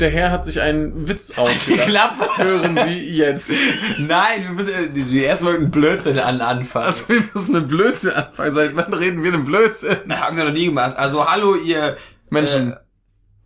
Der 0.00 0.10
Herr 0.10 0.30
hat 0.30 0.44
sich 0.44 0.60
einen 0.60 1.08
Witz 1.08 1.36
ausgedacht. 1.36 1.88
Klappe. 1.88 2.28
Hören 2.36 2.78
Sie 2.86 3.10
jetzt. 3.10 3.50
Nein, 3.98 4.42
wir 4.42 4.50
müssen 4.50 4.94
die, 4.94 5.02
die 5.02 5.22
erstmal 5.22 5.54
mit 5.54 5.62
einem 5.62 5.70
Blödsinn 5.72 6.18
an 6.20 6.40
anfangen. 6.40 6.86
Also 6.86 7.08
wir 7.08 7.24
müssen 7.34 7.52
mit 7.54 7.68
Blödsinn 7.68 8.12
anfangen. 8.12 8.54
Seit 8.54 8.76
wann 8.76 8.94
reden 8.94 9.24
wir 9.24 9.32
denn 9.32 9.42
Blödsinn? 9.42 9.96
Das 10.06 10.20
haben 10.20 10.36
wir 10.36 10.44
noch 10.44 10.52
nie 10.52 10.66
gemacht. 10.66 10.96
Also 10.96 11.28
hallo 11.28 11.56
ihr 11.56 11.96
Menschen. 12.30 12.76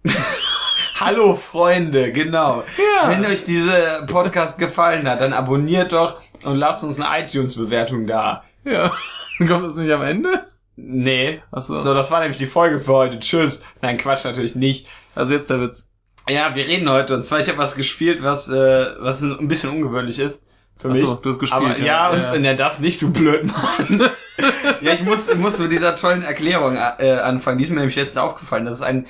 Äh, 0.05 0.11
hallo 1.01 1.35
Freunde, 1.37 2.13
genau. 2.13 2.65
Ja. 2.77 3.09
Wenn 3.09 3.25
euch 3.25 3.47
dieser 3.47 4.03
Podcast 4.07 4.59
gefallen 4.59 5.09
hat, 5.09 5.23
dann 5.23 5.33
abonniert 5.33 5.93
doch 5.93 6.21
und 6.43 6.57
lasst 6.57 6.85
uns 6.85 7.01
eine 7.01 7.25
iTunes-Bewertung 7.25 8.07
da. 8.07 8.45
Ja. 8.65 8.93
Kommt 9.39 9.67
das 9.67 9.77
nicht 9.77 9.91
am 9.91 10.03
Ende? 10.03 10.45
Nee. 10.77 11.43
Ach 11.51 11.63
so. 11.63 11.81
So, 11.81 11.95
das 11.95 12.11
war 12.11 12.21
nämlich 12.21 12.39
die 12.39 12.47
Folge 12.47 12.79
für 12.79 12.93
heute. 12.93 13.21
Tschüss. 13.21 13.65
Nein, 13.81 13.97
Quatsch 13.97 14.25
natürlich 14.25 14.55
nicht. 14.55 14.89
Also 15.15 15.33
jetzt 15.33 15.49
der 15.49 15.61
Witz. 15.61 15.92
Ja, 16.29 16.55
wir 16.55 16.67
reden 16.67 16.89
heute 16.89 17.15
und 17.15 17.25
zwar 17.27 17.41
ich 17.41 17.49
habe 17.49 17.59
was 17.59 17.75
gespielt, 17.75 18.23
was 18.23 18.49
äh, 18.49 18.87
was 19.01 19.23
ein 19.23 19.49
bisschen 19.49 19.71
ungewöhnlich 19.71 20.19
ist 20.19 20.49
für 20.77 20.89
Ach 20.89 20.93
mich. 20.93 21.03
so, 21.03 21.15
du 21.17 21.31
hast 21.31 21.39
gespielt, 21.39 21.63
Aber, 21.63 21.79
ja. 21.79 21.85
ja, 21.85 22.11
und 22.11 22.45
Ja. 22.45 22.51
ja. 22.51 22.55
das 22.55 22.79
nicht, 22.79 23.03
du 23.03 23.13
blöd 23.13 23.45
Mann. 23.47 24.11
ja, 24.81 24.93
ich 24.93 25.03
muss 25.03 25.35
muss 25.35 25.59
mit 25.59 25.73
dieser 25.73 25.97
tollen 25.97 26.23
Erklärung 26.23 26.77
äh, 26.77 27.11
anfangen. 27.13 27.59
Die 27.59 27.65
ist 27.65 27.71
mir 27.71 27.81
nämlich 27.81 27.97
jetzt 27.97 28.19
aufgefallen. 28.19 28.65
Das 28.65 28.77
ist 28.77 28.83
ein 28.83 29.07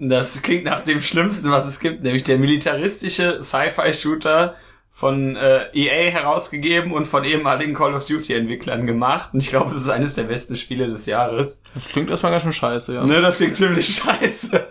das 0.00 0.42
klingt 0.42 0.64
nach 0.64 0.80
dem 0.80 1.00
Schlimmsten, 1.00 1.50
was 1.50 1.66
es 1.66 1.80
gibt, 1.80 2.02
nämlich 2.02 2.24
der 2.24 2.38
militaristische 2.38 3.42
Sci-Fi-Shooter 3.42 4.54
von 4.90 5.34
äh, 5.36 5.66
EA 5.72 6.10
herausgegeben 6.10 6.92
und 6.92 7.06
von 7.06 7.24
ehemaligen 7.24 7.74
Call 7.74 7.94
of 7.94 8.06
Duty-Entwicklern 8.06 8.86
gemacht. 8.86 9.30
Und 9.32 9.42
ich 9.42 9.48
glaube, 9.48 9.74
es 9.74 9.82
ist 9.82 9.88
eines 9.88 10.14
der 10.14 10.24
besten 10.24 10.56
Spiele 10.56 10.86
des 10.88 11.06
Jahres. 11.06 11.62
Das 11.74 11.88
klingt 11.88 12.10
erstmal 12.10 12.32
ganz 12.32 12.42
schön 12.42 12.52
scheiße, 12.52 12.94
ja. 12.94 13.04
Ne, 13.04 13.20
das 13.20 13.36
klingt 13.36 13.56
ziemlich 13.56 13.86
scheiße. 14.04 14.66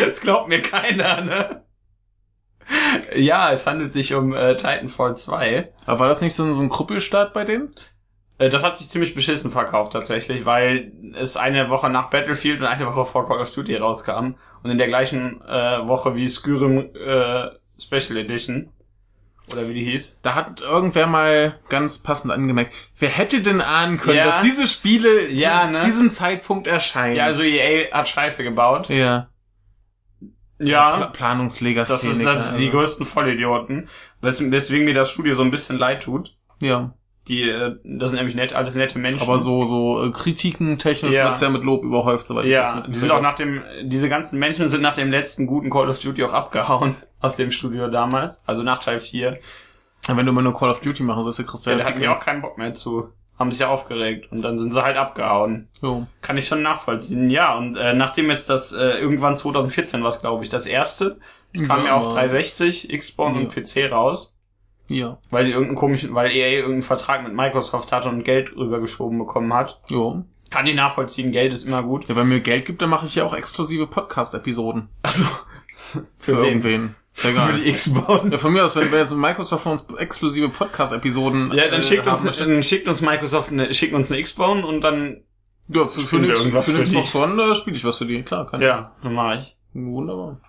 Das 0.08 0.20
glaubt 0.20 0.48
mir 0.48 0.60
keiner, 0.62 1.20
ne? 1.22 1.62
Ja, 3.14 3.52
es 3.52 3.66
handelt 3.66 3.92
sich 3.92 4.14
um 4.14 4.34
äh, 4.34 4.56
Titanfall 4.56 5.16
2. 5.16 5.68
Aber 5.86 6.00
war 6.00 6.08
das 6.08 6.20
nicht 6.20 6.34
so 6.34 6.42
ein, 6.44 6.54
so 6.54 6.62
ein 6.62 6.68
Krüppelstart 6.68 7.32
bei 7.32 7.44
denen? 7.44 7.72
Äh, 8.38 8.50
das 8.50 8.64
hat 8.64 8.76
sich 8.76 8.88
ziemlich 8.88 9.14
beschissen 9.14 9.50
verkauft 9.52 9.92
tatsächlich, 9.92 10.44
weil 10.46 10.92
es 11.14 11.36
eine 11.36 11.70
Woche 11.70 11.88
nach 11.90 12.10
Battlefield 12.10 12.60
und 12.60 12.66
eine 12.66 12.86
Woche 12.86 13.04
vor 13.04 13.26
Call 13.28 13.40
of 13.40 13.52
Duty 13.54 13.76
rauskam. 13.76 14.34
Und 14.64 14.70
in 14.70 14.78
der 14.78 14.88
gleichen 14.88 15.40
äh, 15.42 15.86
Woche 15.86 16.16
wie 16.16 16.26
Skyrim 16.26 16.90
äh, 16.96 17.50
Special 17.80 18.18
Edition. 18.18 18.70
Oder 19.52 19.68
wie 19.68 19.74
die 19.74 19.84
hieß. 19.84 20.22
Da 20.24 20.34
hat 20.34 20.60
irgendwer 20.60 21.06
mal 21.06 21.60
ganz 21.68 22.02
passend 22.02 22.32
angemerkt, 22.32 22.74
wer 22.98 23.10
hätte 23.10 23.42
denn 23.42 23.60
ahnen 23.60 23.96
können, 23.96 24.16
Ja. 24.16 24.24
dass 24.24 24.40
diese 24.40 24.66
Spiele 24.66 25.28
Ja, 25.30 25.66
zu 25.66 25.70
ne? 25.72 25.80
diesem 25.84 26.10
Zeitpunkt 26.10 26.66
erscheinen? 26.66 27.14
Ja, 27.14 27.26
also 27.26 27.44
EA 27.44 27.92
hat 27.92 28.08
Scheiße 28.08 28.42
gebaut. 28.42 28.88
ja. 28.88 29.28
Pla 30.58 30.68
Ja. 30.68 31.06
Planungslegastheniker. 31.06 32.06
Das 32.08 32.18
ist 32.18 32.24
dann 32.24 32.56
die 32.58 32.66
also. 32.66 32.78
größten 32.78 33.06
Vollidioten. 33.06 33.88
Wes 34.20 34.50
weswegen 34.50 34.84
mir 34.84 34.94
das 34.94 35.10
Studio 35.10 35.34
so 35.34 35.42
ein 35.42 35.50
bisschen 35.50 35.78
leid 35.78 36.02
tut. 36.02 36.34
Ja, 36.62 36.94
Die, 37.28 37.42
äh, 37.42 37.76
das 37.84 38.10
sind 38.10 38.18
nämlich 38.18 38.34
nett, 38.36 38.52
alles 38.54 38.74
nette 38.76 38.98
Menschen. 38.98 39.20
aber 39.20 39.38
so 39.38 39.64
so 39.66 40.04
äh, 40.04 40.10
Kritiken 40.10 40.78
technisch 40.78 41.14
Ja. 41.14 41.24
wird's 41.26 41.40
ja 41.40 41.50
mit 41.50 41.64
Lob 41.64 41.84
überhäuft, 41.84 42.26
soweit 42.26 42.46
ich 42.46 42.52
das 42.54 42.74
Ja, 42.74 42.80
die 42.80 42.98
sind 42.98 43.10
auch 43.10 43.20
nach 43.20 43.34
dem, 43.34 43.62
diese 43.84 44.08
ganzen 44.08 44.38
Menschen 44.38 44.68
sind 44.70 44.80
nach 44.80 44.94
dem 44.94 45.10
letzten 45.10 45.46
guten 45.46 45.68
Call 45.68 45.88
of 45.90 46.00
Duty 46.00 46.22
auch 46.24 46.32
abgehauen 46.32 46.94
aus 47.20 47.36
dem 47.36 47.50
Studio 47.50 47.88
damals. 47.88 48.42
Also 48.46 48.62
nach 48.62 48.82
Teil 48.82 49.00
4. 49.00 49.38
Ja, 50.08 50.16
Wenn 50.16 50.24
du 50.24 50.30
immer 50.32 50.42
nur 50.42 50.54
Call 50.54 50.70
of 50.70 50.80
Duty 50.80 51.02
machen 51.02 51.24
sollst, 51.24 51.38
kriegst 51.46 51.66
du 51.66 51.70
Ja, 51.70 51.76
ja, 51.76 51.82
da 51.82 51.90
hatten 51.90 52.00
die 52.00 52.08
auch 52.08 52.20
keinen 52.20 52.40
Bock 52.42 52.56
mehr 52.58 52.72
zu. 52.74 53.08
Haben 53.38 53.50
sich 53.50 53.60
ja 53.60 53.68
aufgeregt. 53.68 54.28
Und 54.32 54.42
dann 54.42 54.58
sind 54.58 54.72
sie 54.72 54.82
halt 54.82 54.96
abgehauen. 54.96 55.68
Jo. 55.82 56.06
Kann 56.22 56.38
ich 56.38 56.46
schon 56.46 56.62
nachvollziehen. 56.62 57.28
Ja, 57.30 57.56
und 57.56 57.76
äh, 57.76 57.92
nachdem 57.94 58.30
jetzt 58.30 58.48
das, 58.48 58.72
äh, 58.72 58.98
irgendwann 58.98 59.36
2014 59.36 60.02
war 60.02 60.10
glaube 60.18 60.42
ich, 60.42 60.48
das 60.50 60.66
erste. 60.66 61.18
Das 61.54 61.66
kam 61.68 61.80
Ja, 61.80 61.86
ja 61.86 61.94
auf 61.96 62.06
aber- 62.06 62.14
360, 62.14 62.88
Xbox 62.98 63.32
Ja. 63.34 63.38
und 63.40 63.48
PC 63.54 63.90
raus. 63.92 64.38
Ja. 64.88 65.18
Weil 65.30 65.44
sie 65.44 65.50
irgendeinen 65.50 65.76
komischen, 65.76 66.14
weil 66.14 66.30
EA 66.30 66.48
irgendeinen 66.48 66.82
Vertrag 66.82 67.24
mit 67.24 67.34
Microsoft 67.34 67.90
hatte 67.92 68.08
und 68.08 68.22
Geld 68.24 68.56
rübergeschoben 68.56 69.18
bekommen 69.18 69.52
hat. 69.52 69.80
Jo. 69.88 70.22
Kann 70.48 70.66
ich 70.68 70.76
nachvollziehen, 70.76 71.32
Geld 71.32 71.52
ist 71.52 71.66
immer 71.66 71.82
gut. 71.82 72.08
Ja, 72.08 72.14
wenn 72.16 72.28
mir 72.28 72.40
Geld 72.40 72.64
gibt, 72.66 72.80
dann 72.80 72.88
mache 72.90 73.04
ich 73.06 73.16
ja 73.16 73.24
auch 73.24 73.34
exklusive 73.34 73.86
Podcast-Episoden. 73.88 74.88
Also, 75.02 75.24
Für, 76.16 76.38
wen? 76.38 76.44
irgendwen. 76.44 76.94
Geil. 77.22 77.32
Für 77.34 77.58
die 77.60 77.72
Xbox. 77.72 78.24
Ja, 78.30 78.38
von 78.38 78.52
mir 78.52 78.64
aus, 78.64 78.76
wenn 78.76 78.92
wir 78.92 78.98
jetzt 78.98 79.14
Microsoft 79.14 79.62
von 79.62 79.72
uns 79.72 79.86
exklusive 79.96 80.48
Podcast-Episoden 80.50 81.50
Ja, 81.54 81.68
dann 81.68 81.80
äh, 81.80 81.82
schickt 81.82 82.06
uns, 82.06 82.24
haben 82.24 82.50
dann 82.50 82.62
schickt 82.62 82.86
uns 82.88 83.00
Microsoft 83.00 83.52
eine, 83.52 83.72
schickt 83.72 83.94
uns 83.94 84.12
eine 84.12 84.22
Xbone 84.22 84.66
und 84.66 84.82
dann, 84.82 85.22
ja, 85.68 85.86
für, 85.86 86.00
für, 86.00 86.20
den, 86.20 86.30
irgendwas 86.30 86.66
für 86.66 86.72
den 86.72 86.84
für 86.84 86.90
die. 86.90 87.00
Xbox 87.02 87.14
One 87.14 87.42
äh, 87.42 87.54
spiele 87.54 87.76
ich 87.76 87.84
was 87.84 87.98
für 87.98 88.06
die. 88.06 88.22
Klar, 88.22 88.46
kann 88.46 88.60
ja, 88.60 88.92
dann 89.02 89.14
mache 89.14 89.38
ich. 89.38 89.56
Wunderbar. 89.72 90.40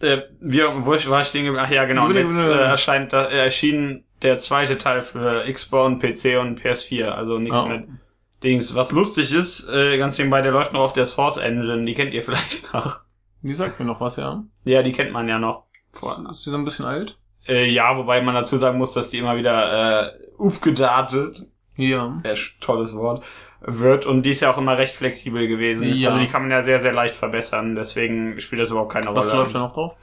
Äh, 0.00 0.18
wir, 0.40 0.84
wo 0.84 0.92
ich, 0.94 1.08
war 1.08 1.22
ich 1.22 1.28
stehen 1.28 1.46
geblieben? 1.46 1.64
Ach 1.66 1.70
ja, 1.70 1.84
genau. 1.86 2.08
Wie 2.10 2.14
Jetzt 2.14 2.36
wie 2.36 2.50
äh, 2.50 2.58
erscheint, 2.58 3.12
da, 3.14 3.24
äh, 3.26 3.44
erschien 3.44 4.04
der 4.22 4.38
zweite 4.38 4.76
Teil 4.76 5.00
für 5.02 5.50
Xbone, 5.50 5.96
PC 5.98 6.38
und 6.40 6.60
PS4. 6.60 7.06
Also 7.06 7.38
nichts 7.38 7.56
Oh. 7.58 7.66
mit 7.66 7.84
Dings. 8.42 8.74
Was 8.74 8.92
lustig 8.92 9.32
ist, 9.32 9.68
äh, 9.70 9.96
ganz 9.96 10.18
nebenbei, 10.18 10.42
der 10.42 10.52
läuft 10.52 10.74
noch 10.74 10.80
auf 10.80 10.92
der 10.92 11.06
Source 11.06 11.38
Engine. 11.38 11.84
Die 11.86 11.94
kennt 11.94 12.12
ihr 12.12 12.22
vielleicht 12.22 12.72
noch. 12.74 13.00
Die 13.42 13.54
sagt 13.54 13.80
mir 13.80 13.86
noch 13.86 14.00
was, 14.00 14.16
ja. 14.16 14.44
Ja, 14.64 14.82
die 14.82 14.92
kennt 14.92 15.12
man 15.12 15.28
ja 15.28 15.38
noch. 15.38 15.65
Vor, 15.96 16.24
Ist 16.30 16.44
die 16.46 16.50
so 16.50 16.56
ein 16.56 16.64
bisschen 16.64 16.84
alt? 16.84 17.18
äh, 17.48 17.66
ja, 17.68 17.96
wobei 17.96 18.20
man 18.20 18.34
dazu 18.34 18.56
sagen 18.56 18.78
muss, 18.78 18.92
dass 18.92 19.10
die 19.10 19.18
immer 19.18 19.36
wieder 19.36 20.12
äh, 20.12 20.18
upgedatet 20.38 21.46
Ja. 21.76 22.20
sch- 22.24 22.60
tolles 22.60 22.94
Wort, 22.96 23.24
wird. 23.60 24.06
Und 24.06 24.22
die 24.24 24.30
ist 24.30 24.40
ja 24.40 24.50
auch 24.50 24.58
immer 24.58 24.76
recht 24.78 24.94
flexibel 24.94 25.46
gewesen. 25.48 25.92
Ja. 25.94 26.08
Also 26.10 26.20
die 26.20 26.28
kann 26.28 26.42
man 26.42 26.50
ja 26.50 26.60
sehr, 26.60 26.78
sehr 26.80 26.92
leicht 26.92 27.14
verbessern. 27.16 27.74
Deswegen 27.74 28.38
spielt 28.40 28.60
das 28.62 28.70
überhaupt 28.70 28.92
keine 28.92 29.06
Rolle. 29.06 29.18
Was 29.18 29.32
läuft 29.32 29.54
da 29.54 29.60
noch 29.60 29.72
drauf? 29.72 29.96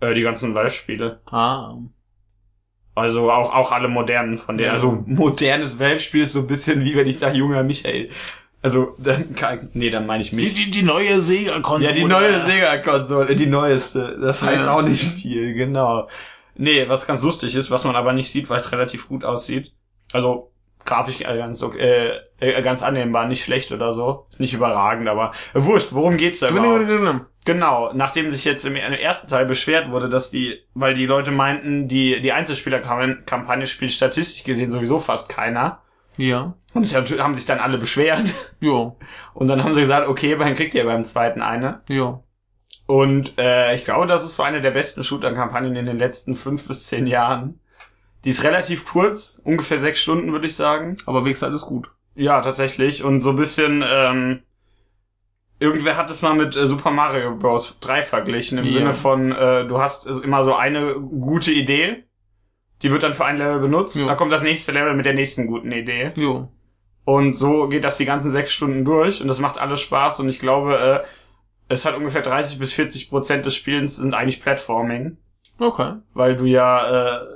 Äh, 0.00 0.14
die 0.14 0.22
ganzen 0.22 0.54
Valve-Spiele. 0.54 1.20
Ah. 1.30 1.74
Also 2.94 3.30
auch, 3.30 3.52
auch 3.54 3.72
alle 3.72 3.88
modernen 3.88 4.38
von 4.38 4.56
denen. 4.56 4.68
Ja. 4.68 4.72
Also 4.74 5.02
modernes 5.06 5.78
Valve-Spiel 5.80 6.22
ist 6.22 6.32
so 6.34 6.40
ein 6.40 6.46
bisschen 6.46 6.84
wie 6.84 6.94
wenn 6.94 7.06
ich 7.08 7.18
sage, 7.18 7.36
junger 7.38 7.62
Michael. 7.64 8.10
Also, 8.64 8.94
dann 8.96 9.34
kann, 9.34 9.68
nee, 9.74 9.90
dann 9.90 10.06
meine 10.06 10.22
ich 10.22 10.30
Die, 10.30 10.36
mich. 10.36 10.54
die, 10.54 10.70
die 10.70 10.82
neue 10.82 11.20
Sega-Konsole. 11.20 11.84
ja, 11.90 11.92
die 11.94 12.04
neue 12.06 12.46
Sega-Konsole, 12.46 13.36
die 13.36 13.44
neueste. 13.46 14.18
Das 14.18 14.40
heißt 14.42 14.64
Ja. 14.64 14.72
auch 14.74 14.80
nicht 14.80 15.04
viel, 15.04 15.52
genau. 15.52 16.08
Nee, 16.56 16.88
was 16.88 17.06
ganz 17.06 17.22
lustig 17.22 17.54
ist, 17.56 17.70
was 17.70 17.84
man 17.84 17.94
aber 17.94 18.14
nicht 18.14 18.30
sieht, 18.30 18.48
weil 18.48 18.56
es 18.56 18.72
relativ 18.72 19.06
gut 19.08 19.22
aussieht. 19.22 19.72
Also, 20.14 20.50
grafisch 20.86 21.20
äh, 21.20 21.36
ganz, 21.36 21.62
okay, 21.62 21.78
äh, 21.78 22.20
äh, 22.52 22.62
ganz 22.62 22.82
annehmbar, 22.82 23.28
nicht 23.28 23.44
schlecht 23.44 23.70
oder 23.70 23.92
so. 23.92 24.26
Ist 24.30 24.40
nicht 24.40 24.54
überragend, 24.54 25.08
aber 25.08 25.32
äh, 25.52 25.60
wurscht, 25.62 25.88
worum 25.90 26.16
geht's 26.16 26.40
da 26.40 26.48
überhaupt? 26.48 27.26
Genau, 27.44 27.92
nachdem 27.92 28.32
sich 28.32 28.46
jetzt 28.46 28.64
im 28.64 28.76
ersten 28.76 29.28
Teil 29.28 29.44
beschwert 29.44 29.90
wurde, 29.90 30.08
dass 30.08 30.30
die, 30.30 30.60
weil 30.72 30.94
die 30.94 31.04
Leute 31.04 31.30
meinten, 31.32 31.86
die, 31.88 32.22
die 32.22 32.32
Einzelspielerkampagne 32.32 33.66
spielt 33.66 33.92
statistisch 33.92 34.44
gesehen 34.44 34.70
sowieso 34.70 34.98
fast 34.98 35.28
keiner. 35.28 35.82
Ja. 36.16 36.54
Und 36.74 36.84
sie 36.84 36.96
haben 36.96 37.06
haben 37.06 37.34
sich 37.34 37.46
dann 37.46 37.60
alle 37.60 37.78
beschwert. 37.78 38.34
Jo. 38.60 38.96
Und 39.34 39.48
dann 39.48 39.62
haben 39.62 39.74
sie 39.74 39.80
gesagt, 39.80 40.08
okay, 40.08 40.36
dann 40.36 40.54
kriegt 40.54 40.74
ihr 40.74 40.84
beim 40.84 41.04
zweiten 41.04 41.42
eine. 41.42 41.82
Jo. 41.88 42.24
Und 42.86 43.38
äh, 43.38 43.74
ich 43.74 43.84
glaube, 43.84 44.06
das 44.06 44.24
ist 44.24 44.36
so 44.36 44.42
eine 44.42 44.60
der 44.60 44.72
besten 44.72 45.04
Shooter-Kampagnen 45.04 45.74
in 45.76 45.86
den 45.86 45.98
letzten 45.98 46.36
fünf 46.36 46.66
bis 46.68 46.86
zehn 46.86 47.06
Jahren. 47.06 47.60
Die 48.24 48.30
ist 48.30 48.44
relativ 48.44 48.86
kurz, 48.86 49.40
ungefähr 49.44 49.78
sechs 49.78 50.00
Stunden, 50.00 50.32
würde 50.32 50.46
ich 50.46 50.56
sagen. 50.56 50.96
Aber 51.06 51.24
wenigstens 51.24 51.48
alles 51.48 51.62
gut. 51.62 51.90
Ja, 52.14 52.40
tatsächlich. 52.42 53.02
Und 53.02 53.22
so 53.22 53.30
ein 53.30 53.36
bisschen, 53.36 53.84
ähm, 53.86 54.42
irgendwer 55.58 55.96
hat 55.96 56.10
es 56.10 56.22
mal 56.22 56.34
mit 56.34 56.56
äh, 56.56 56.66
Super 56.66 56.90
Mario 56.90 57.36
Bros. 57.36 57.78
3 57.80 58.02
verglichen, 58.02 58.58
im 58.58 58.64
Ja. 58.64 58.72
Sinne 58.72 58.92
von, 58.92 59.32
äh, 59.32 59.66
du 59.66 59.80
hast 59.80 60.06
immer 60.06 60.44
so 60.44 60.54
eine 60.54 60.94
gute 60.94 61.52
Idee, 61.52 62.04
die 62.84 62.92
wird 62.92 63.02
dann 63.02 63.14
für 63.14 63.24
ein 63.24 63.38
Level 63.38 63.58
benutzt, 63.58 63.96
Ja. 63.96 64.06
dann 64.06 64.16
kommt 64.16 64.30
das 64.30 64.42
nächste 64.42 64.70
Level 64.70 64.94
mit 64.94 65.06
der 65.06 65.14
nächsten 65.14 65.48
guten 65.48 65.72
Idee. 65.72 66.12
Jo. 66.16 66.48
Und 67.04 67.34
so 67.34 67.68
geht 67.68 67.82
das 67.84 67.96
die 67.96 68.04
ganzen 68.04 68.30
sechs 68.30 68.52
Stunden 68.52 68.84
durch 68.84 69.20
und 69.20 69.26
das 69.28 69.40
macht 69.40 69.58
alles 69.58 69.80
Spaß 69.80 70.20
und 70.20 70.28
ich 70.28 70.38
glaube, 70.38 71.02
äh, 71.02 71.06
es 71.68 71.84
hat 71.84 71.96
ungefähr 71.96 72.22
30 72.22 72.58
bis 72.58 72.72
40 72.74 73.10
Prozent 73.10 73.44
des 73.44 73.54
Spielens 73.56 73.96
sind 73.96 74.14
eigentlich 74.14 74.40
Platforming, 74.42 75.16
Okay. 75.58 75.94
weil 76.14 76.36
du 76.36 76.44
ja, 76.44 77.16
äh, 77.16 77.26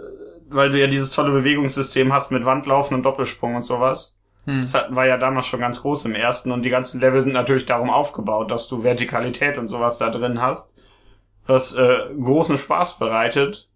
weil 0.50 0.70
du 0.70 0.78
ja 0.80 0.86
dieses 0.86 1.10
tolle 1.10 1.30
Bewegungssystem 1.32 2.12
hast 2.12 2.30
mit 2.30 2.44
Wandlaufen 2.46 2.94
und 2.96 3.02
Doppelsprung 3.02 3.56
und 3.56 3.62
sowas. 3.64 4.20
Hm. 4.46 4.62
Das 4.62 4.72
hat, 4.74 4.94
war 4.96 5.06
ja 5.06 5.18
damals 5.18 5.46
schon 5.46 5.60
ganz 5.60 5.82
groß 5.82 6.06
im 6.06 6.14
ersten 6.14 6.52
und 6.52 6.62
die 6.62 6.70
ganzen 6.70 7.00
Level 7.00 7.20
sind 7.20 7.32
natürlich 7.34 7.66
darum 7.66 7.90
aufgebaut, 7.90 8.50
dass 8.50 8.68
du 8.68 8.82
Vertikalität 8.82 9.58
und 9.58 9.68
sowas 9.68 9.98
da 9.98 10.08
drin 10.08 10.40
hast, 10.40 10.80
was 11.46 11.74
äh, 11.76 11.98
großen 12.18 12.56
Spaß 12.56 12.98
bereitet. 12.98 13.68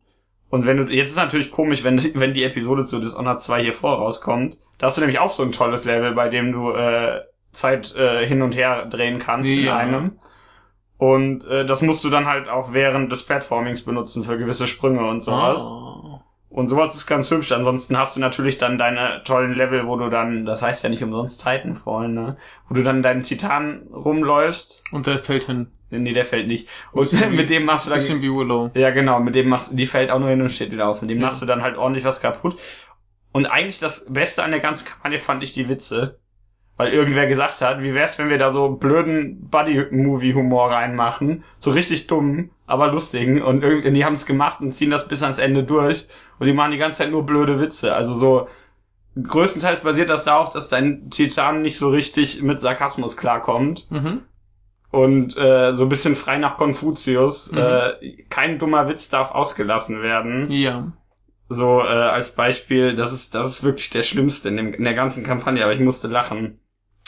Und 0.52 0.66
wenn 0.66 0.76
du, 0.76 0.82
jetzt 0.92 1.08
ist 1.08 1.16
natürlich 1.16 1.50
komisch, 1.50 1.82
wenn, 1.82 1.98
wenn 2.14 2.34
die 2.34 2.44
Episode 2.44 2.84
zu 2.84 3.00
Dishonored 3.00 3.40
2 3.40 3.62
hier 3.62 3.72
vor 3.72 3.96
rauskommt, 3.96 4.58
da 4.76 4.86
hast 4.86 4.98
du 4.98 5.00
nämlich 5.00 5.18
auch 5.18 5.30
so 5.30 5.42
ein 5.42 5.50
tolles 5.50 5.86
Level, 5.86 6.12
bei 6.12 6.28
dem 6.28 6.52
du 6.52 6.72
äh, 6.72 7.22
Zeit 7.52 7.96
äh, 7.96 8.26
hin 8.26 8.42
und 8.42 8.54
her 8.54 8.84
drehen 8.84 9.18
kannst 9.18 9.48
in 9.48 9.64
Ja. 9.64 9.78
einem. 9.78 10.18
Und 10.98 11.46
äh, 11.48 11.64
das 11.64 11.80
musst 11.80 12.04
du 12.04 12.10
dann 12.10 12.26
halt 12.26 12.50
auch 12.50 12.74
während 12.74 13.10
des 13.10 13.24
Platformings 13.24 13.82
benutzen 13.84 14.24
für 14.24 14.36
gewisse 14.36 14.66
Sprünge 14.66 15.08
und 15.08 15.20
sowas. 15.20 15.66
Ah. 15.72 16.20
Und 16.50 16.68
sowas 16.68 16.94
ist 16.94 17.06
ganz 17.06 17.30
hübsch. 17.30 17.50
Ansonsten 17.52 17.96
hast 17.96 18.16
du 18.16 18.20
natürlich 18.20 18.58
dann 18.58 18.76
deine 18.76 19.22
tollen 19.24 19.54
Level, 19.54 19.86
wo 19.86 19.96
du 19.96 20.10
dann, 20.10 20.44
das 20.44 20.60
heißt 20.60 20.84
ja 20.84 20.90
nicht 20.90 21.02
umsonst 21.02 21.42
Titanfall, 21.42 22.08
ne? 22.10 22.36
Wo 22.68 22.74
du 22.74 22.82
dann 22.82 23.02
deinen 23.02 23.22
Titan 23.22 23.86
rumläufst. 23.90 24.84
Und 24.92 25.06
der 25.06 25.18
fällt 25.18 25.44
hin. 25.44 25.68
Nee, 25.94 26.12
der 26.12 26.24
fällt 26.24 26.48
nicht. 26.48 26.68
Und 26.92 27.12
mit 27.32 27.50
dem 27.50 27.64
machst 27.64 27.86
du 27.86 27.90
dann 27.90 27.98
Bisschen 27.98 28.22
wie 28.22 28.30
Willow. 28.30 28.70
ja, 28.74 28.90
genau, 28.90 29.20
mit 29.20 29.34
dem 29.34 29.48
machst 29.48 29.78
die 29.78 29.86
fällt 29.86 30.10
auch 30.10 30.18
nur 30.18 30.30
hin 30.30 30.40
und 30.42 30.48
steht 30.50 30.72
wieder 30.72 30.88
auf. 30.88 31.02
Mit 31.02 31.10
dem 31.10 31.20
Ja. 31.20 31.26
machst 31.26 31.42
du 31.42 31.46
dann 31.46 31.62
halt 31.62 31.76
ordentlich 31.76 32.04
was 32.04 32.20
kaputt. 32.20 32.58
Und 33.32 33.46
eigentlich 33.46 33.78
das 33.78 34.12
Beste 34.12 34.42
an 34.42 34.50
der 34.50 34.60
ganzen 34.60 34.86
Kampagne 34.86 35.18
fand 35.18 35.42
ich 35.42 35.52
die 35.54 35.68
Witze. 35.68 36.18
Weil 36.78 36.92
irgendwer 36.92 37.26
gesagt 37.26 37.60
hat, 37.60 37.82
wie 37.82 37.94
wär's, 37.94 38.18
wenn 38.18 38.30
wir 38.30 38.38
da 38.38 38.50
so 38.50 38.70
blöden 38.70 39.48
Buddy-Movie-Humor 39.50 40.70
reinmachen? 40.70 41.44
So 41.58 41.70
richtig 41.70 42.06
dumm, 42.06 42.50
aber 42.66 42.88
lustigen. 42.90 43.42
Und 43.42 43.62
irgendwie, 43.62 43.90
die 43.92 44.04
haben's 44.04 44.24
gemacht 44.24 44.60
und 44.62 44.72
ziehen 44.72 44.90
das 44.90 45.06
bis 45.06 45.22
ans 45.22 45.38
Ende 45.38 45.64
durch. 45.64 46.08
Und 46.38 46.46
die 46.46 46.54
machen 46.54 46.72
die 46.72 46.78
ganze 46.78 46.98
Zeit 46.98 47.10
nur 47.10 47.26
blöde 47.26 47.60
Witze. 47.60 47.94
Also 47.94 48.14
so, 48.14 48.48
größtenteils 49.22 49.80
basiert 49.80 50.08
das 50.08 50.24
darauf, 50.24 50.50
dass 50.50 50.70
dein 50.70 51.10
Titan 51.10 51.60
nicht 51.62 51.76
so 51.78 51.90
richtig 51.90 52.42
mit 52.42 52.60
Sarkasmus 52.60 53.16
klarkommt 53.16 53.86
Mhm. 53.90 54.22
Und 54.92 55.36
äh, 55.38 55.72
so 55.72 55.84
ein 55.84 55.88
bisschen 55.88 56.14
frei 56.14 56.36
nach 56.38 56.56
Konfuzius. 56.56 57.50
Mhm. 57.50 57.58
Äh, 57.58 58.22
kein 58.28 58.58
dummer 58.58 58.88
Witz 58.88 59.08
darf 59.08 59.32
ausgelassen 59.32 60.02
werden. 60.02 60.50
Ja. 60.52 60.92
So 61.48 61.80
äh, 61.80 61.86
als 61.86 62.34
Beispiel, 62.34 62.94
das 62.94 63.12
ist 63.12 63.34
das 63.34 63.48
ist 63.48 63.64
wirklich 63.64 63.90
der 63.90 64.02
schlimmste 64.02 64.50
in, 64.50 64.56
dem, 64.58 64.74
in 64.74 64.84
der 64.84 64.94
ganzen 64.94 65.24
Kampagne, 65.24 65.64
aber 65.64 65.72
ich 65.72 65.80
musste 65.80 66.08
lachen, 66.08 66.60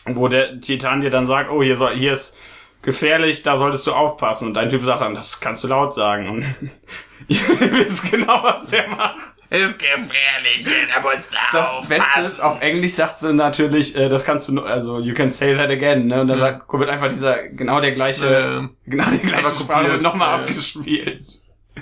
wo 0.06 0.28
der 0.28 0.60
Titan 0.60 1.02
dir 1.02 1.10
dann 1.10 1.26
sagt, 1.26 1.50
oh 1.50 1.62
hier 1.62 1.76
soll 1.76 1.94
hier 1.94 2.14
ist 2.14 2.38
gefährlich, 2.82 3.42
da 3.42 3.58
solltest 3.58 3.86
du 3.86 3.92
aufpassen 3.92 4.48
und 4.48 4.54
dein 4.54 4.70
Typ 4.70 4.82
sagt 4.82 5.02
dann, 5.02 5.14
das 5.14 5.40
kannst 5.40 5.62
du 5.64 5.68
laut 5.68 5.92
sagen 5.92 6.28
und 6.28 6.40
ihr 7.28 7.38
wisst 7.38 8.10
genau, 8.10 8.42
was 8.42 8.70
der 8.70 8.88
macht. 8.88 9.33
Ist 9.54 9.78
gefährlich, 9.78 10.66
da 10.94 11.00
musst 11.00 11.30
du 11.32 11.36
Das 11.52 11.88
Beste 11.88 12.20
ist, 12.20 12.42
auf 12.42 12.60
Englisch 12.60 12.94
sagt 12.94 13.20
sie 13.20 13.32
natürlich, 13.32 13.96
äh, 13.96 14.08
das 14.08 14.24
kannst 14.24 14.48
du, 14.48 14.54
nur- 14.54 14.66
also 14.66 14.98
you 15.00 15.14
can 15.14 15.30
say 15.30 15.56
that 15.56 15.70
again, 15.70 16.06
ne? 16.06 16.20
Und 16.20 16.28
dann 16.28 16.38
Ja. 16.38 16.44
sagt, 16.52 16.72
wird 16.72 16.90
einfach 16.90 17.08
dieser, 17.08 17.48
genau 17.48 17.80
der 17.80 17.92
gleiche, 17.92 18.26
Ähm, 18.26 18.70
genau 18.86 19.04
der 19.10 19.18
gleiche 19.18 19.48
Sprache 19.50 19.90
wird 19.92 20.02
nochmal 20.02 20.28
ja. 20.28 20.34
abgespielt. 20.44 21.22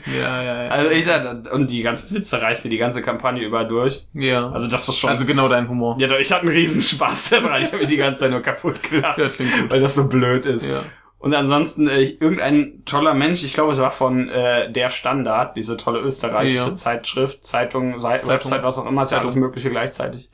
ja, 0.07 0.43
ja, 0.43 0.65
ja. 0.65 0.71
Also 0.71 0.91
ich 0.91 1.05
sag, 1.05 1.53
und 1.53 1.71
die 1.71 1.83
ganzen 1.83 2.15
Witze 2.17 2.41
reißen 2.41 2.71
die 2.71 2.79
ganze 2.79 3.03
Kampagne 3.03 3.43
über 3.45 3.65
durch. 3.65 4.07
ja. 4.15 4.51
Also 4.51 4.67
das 4.69 4.89
ist 4.89 4.99
schon, 4.99 5.11
Also 5.11 5.25
genau 5.27 5.49
dein 5.49 5.69
Humor. 5.69 5.97
ja, 5.99 6.09
doch, 6.09 6.19
ich 6.19 6.33
hatte 6.33 6.43
einen 6.43 6.53
riesen 6.53 6.81
Spaß 6.83 7.31
daran. 7.31 7.61
Ich 7.63 7.69
habe 7.69 7.79
mich 7.79 7.89
die 7.89 7.97
ganze 7.99 8.21
Zeit 8.21 8.31
nur 8.31 8.41
kaputt 8.41 8.83
gelacht, 8.83 9.19
Ja, 9.19 9.29
klingt 9.29 9.53
gut. 9.53 9.71
weil 9.71 9.81
das 9.81 9.95
so 9.95 10.09
blöd 10.09 10.47
ist. 10.47 10.69
Ja. 10.69 10.83
Und 11.23 11.35
ansonsten 11.35 11.87
äh, 11.87 12.03
irgendein 12.03 12.85
toller 12.85 13.15
Mensch, 13.15 13.45
ich 13.45 13.55
glaube, 13.55 13.71
es 13.71 13.79
war 13.79 13.93
von 13.93 14.29
äh, 14.29 14.73
der 14.73 14.91
Standard, 14.91 15.57
diese 15.57 15.77
tolle 15.77 16.01
österreichische 16.01 16.57
Ja. 16.71 16.75
Zeitschrift, 16.75 17.47
Zeitung, 17.47 18.01
Seite, 18.01 18.25
Zeitung. 18.25 18.51
Website, 18.51 18.65
was 18.65 18.79
auch 18.79 18.87
immer, 18.87 19.03
ist 19.03 19.13
ja 19.13 19.19
Zeitung. 19.19 19.31
alles 19.31 19.37
Mögliche 19.41 19.71
gleichzeitig. 19.71 20.31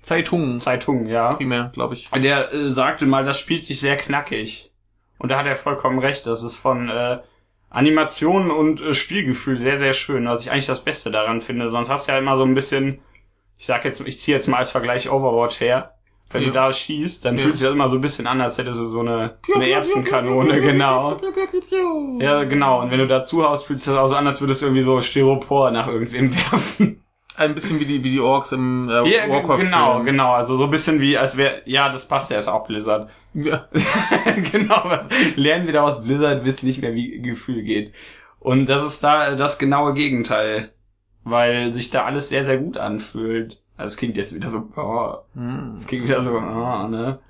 Zeitung. 0.00 0.60
Zeitung, 0.60 1.06
ja. 1.06 1.32
Primär, 1.34 1.72
glaube 1.74 1.94
ich. 1.94 2.08
Der 2.12 2.54
äh, 2.54 2.70
sagte 2.70 3.06
mal, 3.06 3.24
das 3.24 3.40
spielt 3.40 3.64
sich 3.64 3.80
sehr 3.80 3.96
knackig. 3.96 4.70
Und 5.18 5.32
da 5.32 5.38
hat 5.38 5.46
er 5.46 5.56
vollkommen 5.56 5.98
recht. 5.98 6.24
Das 6.28 6.44
ist 6.44 6.54
von 6.54 6.88
äh, 6.88 7.18
Animation 7.68 8.52
und 8.52 8.80
äh, 8.80 8.94
Spielgefühl 8.94 9.58
sehr, 9.58 9.78
sehr 9.78 9.94
schön. 9.94 10.26
Was 10.28 10.42
ich 10.42 10.52
eigentlich 10.52 10.66
das 10.66 10.84
Beste 10.84 11.10
daran 11.10 11.40
finde. 11.40 11.68
Sonst 11.68 11.90
hast 11.90 12.06
du 12.06 12.12
ja 12.12 12.18
immer 12.18 12.36
so 12.36 12.44
ein 12.44 12.54
bisschen, 12.54 13.00
ich 13.56 13.66
sag 13.66 13.84
jetzt, 13.84 14.00
ich 14.06 14.20
ziehe 14.20 14.36
jetzt 14.36 14.46
mal 14.46 14.58
als 14.58 14.70
Vergleich 14.70 15.10
Overwatch 15.10 15.58
her. 15.58 15.97
Wenn 16.30 16.42
Ja. 16.42 16.48
du 16.48 16.52
da 16.52 16.72
schießt, 16.72 17.24
dann 17.24 17.36
Ja. 17.36 17.42
fühlt 17.42 17.56
sich 17.56 17.64
das 17.64 17.72
immer 17.74 17.88
so 17.88 17.96
ein 17.96 18.00
bisschen 18.02 18.26
an, 18.26 18.40
als 18.40 18.58
hättest 18.58 18.78
du 18.80 18.86
so 18.86 19.00
eine, 19.00 19.38
so 19.46 19.54
eine 19.54 19.68
Erbsenkanone, 19.70 20.60
genau. 20.60 21.16
Ja, 22.20 22.44
genau. 22.44 22.82
Und 22.82 22.90
wenn 22.90 22.98
du 22.98 23.06
da 23.06 23.24
zuhaust, 23.24 23.64
fühlt 23.66 23.78
sich 23.80 23.88
das 23.92 23.96
auch 23.98 24.08
so 24.08 24.14
an, 24.16 24.26
als 24.26 24.40
würdest 24.40 24.60
du 24.62 24.66
irgendwie 24.66 24.82
so 24.82 25.00
Styropor 25.00 25.70
nach 25.70 25.88
irgendwem 25.88 26.34
werfen. 26.34 27.02
Ein 27.36 27.54
bisschen 27.54 27.78
wie 27.78 27.84
die, 27.86 28.02
wie 28.02 28.10
die 28.10 28.20
Orks 28.20 28.50
im 28.52 28.88
äh, 28.90 29.08
Ja, 29.08 29.28
Warcraft. 29.28 29.58
genau, 29.58 30.02
genau. 30.02 30.32
Also 30.32 30.56
so 30.56 30.64
ein 30.64 30.70
bisschen 30.70 31.00
wie, 31.00 31.16
als 31.16 31.36
wäre, 31.36 31.62
ja, 31.66 31.88
das 31.88 32.06
passt 32.08 32.30
ja, 32.32 32.38
ist 32.38 32.48
auch 32.48 32.66
Blizzard. 32.66 33.08
Ja. 33.32 33.68
genau, 34.52 34.82
was 34.84 35.06
lernen 35.36 35.66
wir 35.66 35.72
daraus 35.72 36.02
Blizzard, 36.02 36.44
wissen 36.44 36.66
nicht 36.66 36.82
mehr, 36.82 36.94
wie 36.94 37.22
Gefühl 37.22 37.62
geht. 37.62 37.92
Und 38.40 38.66
das 38.68 38.84
ist 38.84 39.04
da 39.04 39.34
das 39.36 39.58
genaue 39.58 39.94
Gegenteil. 39.94 40.72
Weil 41.24 41.72
sich 41.74 41.90
da 41.90 42.04
alles 42.04 42.28
sehr, 42.30 42.44
sehr 42.44 42.56
gut 42.58 42.76
anfühlt. 42.78 43.60
Also 43.78 43.92
es 43.92 43.96
klingt 43.96 44.16
jetzt 44.18 44.34
wieder 44.34 44.50
so, 44.50 44.68
oh, 44.76 45.14
Hm. 45.34 45.74
es 45.78 45.86
klingt 45.86 46.04
wieder 46.04 46.22
so, 46.22 46.32
oh, 46.32 46.88
ne? 46.88 47.20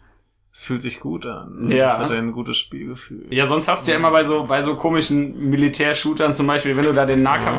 Es 0.50 0.64
fühlt 0.64 0.82
sich 0.82 0.98
gut 0.98 1.24
an. 1.26 1.70
Ja. 1.70 1.86
Das 1.86 1.98
hat 1.98 2.10
ein 2.10 2.32
gutes 2.32 2.56
Spielgefühl. 2.56 3.26
Ja, 3.30 3.46
sonst 3.46 3.68
hast 3.68 3.86
du 3.86 3.92
ja 3.92 3.98
immer 3.98 4.10
bei 4.10 4.24
so, 4.24 4.44
bei 4.44 4.62
so 4.64 4.74
komischen 4.74 5.50
Militärshootern 5.50 6.34
zum 6.34 6.46
Beispiel, 6.48 6.76
wenn 6.76 6.84
du 6.84 6.92
da 6.94 7.06
den 7.06 7.22
Nahkampf, 7.22 7.58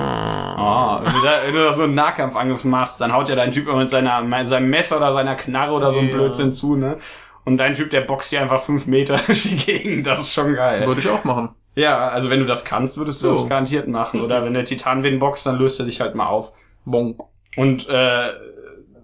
oh, 0.59 1.05
wenn 1.05 1.13
du 1.13 1.21
da, 1.23 1.37
wenn 1.45 1.53
du 1.53 1.59
da 1.63 1.73
so 1.73 1.83
einen 1.83 1.93
Nahkampfangriff 1.95 2.65
machst, 2.65 2.99
dann 2.99 3.13
haut 3.13 3.29
ja 3.29 3.35
dein 3.35 3.51
Typ 3.53 3.67
immer 3.67 3.77
mit 3.77 3.89
seiner, 3.89 4.21
mit 4.21 4.47
seinem 4.47 4.69
Messer 4.69 4.97
oder 4.97 5.13
seiner 5.13 5.35
Knarre 5.35 5.71
oder 5.73 5.91
so 5.93 5.99
ein 5.99 6.09
Ja. 6.09 6.15
Blödsinn 6.15 6.51
zu, 6.51 6.75
ne? 6.75 6.97
Und 7.45 7.57
dein 7.57 7.73
Typ, 7.75 7.89
der 7.91 8.01
boxt 8.01 8.31
dir 8.31 8.41
einfach 8.41 8.61
fünf 8.61 8.85
Meter 8.87 9.17
durch 9.25 9.43
die 9.43 9.55
Gegend, 9.57 10.05
das 10.07 10.19
ist 10.21 10.33
schon 10.33 10.55
geil. 10.55 10.85
Würde 10.85 10.99
ich 10.99 11.07
auch 11.09 11.23
machen. 11.23 11.49
Ja, 11.75 12.09
also 12.09 12.29
wenn 12.29 12.39
du 12.39 12.45
das 12.45 12.65
kannst, 12.65 12.97
würdest 12.97 13.21
du 13.23 13.31
So. 13.33 13.39
das 13.41 13.49
garantiert 13.49 13.87
machen. 13.87 14.19
Oder 14.21 14.43
wenn 14.43 14.53
der 14.55 14.65
Titan 14.65 15.03
wen 15.03 15.19
boxt, 15.19 15.45
dann 15.45 15.57
löst 15.57 15.79
er 15.79 15.85
sich 15.85 16.01
halt 16.01 16.15
mal 16.15 16.25
auf. 16.25 16.51
Bonk. 16.85 17.21
Und 17.55 17.87
äh, 17.87 18.29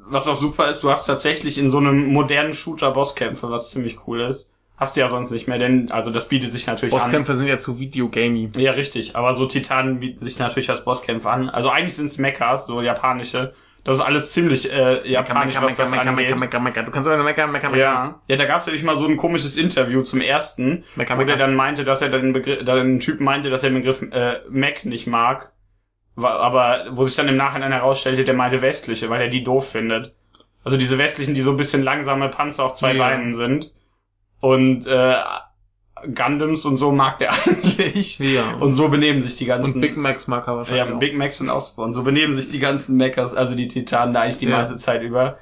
was 0.07 0.27
auch 0.27 0.35
super 0.35 0.69
ist, 0.69 0.83
du 0.83 0.89
hast 0.89 1.05
tatsächlich 1.05 1.57
in 1.57 1.69
so 1.69 1.77
einem 1.77 2.05
modernen 2.05 2.53
Shooter 2.53 2.91
Bosskämpfe, 2.91 3.49
was 3.49 3.71
ziemlich 3.71 4.07
cool 4.07 4.21
ist. 4.21 4.53
Hast 4.77 4.97
du 4.97 5.01
ja 5.01 5.07
sonst 5.07 5.31
nicht 5.31 5.47
mehr, 5.47 5.57
denn 5.57 5.89
also 5.91 6.11
das 6.11 6.27
bietet 6.27 6.51
sich 6.51 6.67
natürlich 6.67 6.93
an. 6.93 6.99
Bosskämpfe 6.99 7.33
sind 7.33 7.47
ja 7.47 7.57
zu 7.57 7.79
videogamey. 7.79 8.49
Ja, 8.57 8.71
richtig. 8.71 9.15
Aber 9.15 9.33
so 9.33 9.45
Titanen 9.45 10.01
bieten 10.01 10.23
sich 10.23 10.37
natürlich 10.37 10.69
als 10.69 10.83
Bosskämpfe 10.83 11.29
an. 11.29 11.49
Also 11.49 11.69
eigentlich 11.69 11.95
sind 11.95 12.07
es 12.07 12.17
Mechas, 12.17 12.67
so 12.67 12.81
japanische. 12.81 13.53
Das 13.85 13.97
ist 13.97 14.01
alles 14.01 14.33
ziemlich 14.33 14.73
äh, 14.73 15.09
japanisch, 15.09 15.55
was 15.61 15.77
das 15.77 15.93
angeht. 15.93 16.35
mecker. 16.35 16.83
Du 16.83 16.91
kannst 16.91 17.07
aber 17.07 17.23
meckern, 17.23 17.51
meckern, 17.51 17.71
meckern. 17.71 17.79
Ja, 17.79 18.19
ja, 18.27 18.35
da 18.35 18.45
gab 18.45 18.59
es 18.59 18.65
nämlich 18.65 18.83
mal 18.83 18.97
so 18.97 19.05
ein 19.05 19.15
komisches 19.15 19.57
Interview 19.57 20.01
zum 20.01 20.21
ersten, 20.21 20.83
Mecker, 20.95 21.19
wo 21.19 21.23
der 21.23 21.37
dann 21.37 21.55
meinte, 21.55 21.85
dass 21.85 22.01
er 22.01 22.09
den 22.09 22.33
Begriff, 22.33 22.65
den 22.65 22.99
Typ 22.99 23.21
meinte, 23.21 23.51
dass 23.51 23.63
er 23.63 23.69
den 23.69 23.83
Begriff 23.83 24.01
äh, 24.01 24.41
Mac 24.49 24.85
nicht 24.85 25.05
mag, 25.05 25.51
aber 26.17 26.85
wo 26.91 27.05
sich 27.05 27.15
dann 27.15 27.27
im 27.27 27.35
Nachhinein 27.37 27.71
herausstellte, 27.71 28.23
der 28.23 28.33
meinte 28.33 28.61
westliche, 28.61 29.09
weil 29.09 29.21
er 29.21 29.27
die 29.29 29.43
doof 29.43 29.69
findet. 29.71 30.13
Also 30.63 30.77
diese 30.77 30.97
westlichen, 30.97 31.33
die 31.35 31.41
so 31.41 31.51
ein 31.51 31.57
bisschen 31.57 31.83
langsame 31.83 32.29
Panzer 32.29 32.63
auf 32.65 32.75
zwei 32.75 32.93
Ja. 32.93 32.99
Beinen 33.07 33.33
sind. 33.35 33.73
Und 34.39 34.87
äh, 34.87 35.15
Gundams 36.13 36.65
und 36.65 36.77
so 36.77 36.91
mag 36.91 37.19
der 37.19 37.31
eigentlich. 37.45 38.19
Ja. 38.19 38.55
Und 38.59 38.73
so 38.73 38.89
benehmen 38.89 39.21
sich 39.21 39.37
die 39.37 39.45
ganzen. 39.45 39.75
Und 39.75 39.81
Big 39.81 39.97
Macs 39.97 40.27
mag 40.27 40.47
er 40.47 40.57
wahrscheinlich 40.57 40.87
ja, 40.87 40.95
auch. 40.95 40.99
Big 40.99 41.15
Macs 41.15 41.37
sind 41.39 41.49
auch. 41.49 41.77
Und 41.77 41.93
so 41.93 42.03
benehmen 42.03 42.33
sich 42.35 42.49
die 42.49 42.59
ganzen 42.59 42.97
Mechas, 42.97 43.33
also 43.33 43.55
die 43.55 43.67
Titanen 43.67 44.13
da 44.13 44.21
eigentlich 44.21 44.37
die 44.37 44.45
Ja. 44.47 44.57
meiste 44.57 44.77
Zeit 44.77 45.01
über. 45.01 45.37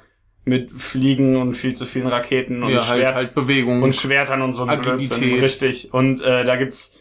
Mit 0.46 0.70
Fliegen 0.72 1.36
und 1.36 1.54
viel 1.54 1.74
zu 1.74 1.86
vielen 1.86 2.06
Raketen 2.06 2.62
und 2.62 2.68
ja, 2.68 2.82
Schwert 2.82 3.04
halt, 3.06 3.14
halt 3.14 3.34
Bewegung. 3.34 3.82
und 3.82 3.96
Schwertern 3.96 4.42
und 4.42 4.52
so 4.52 4.64
Agilität. 4.66 5.08
Blödsinn. 5.18 5.40
Richtig. 5.40 5.94
Und 5.94 6.20
äh, 6.20 6.44
da 6.44 6.56
gibt's. 6.56 7.00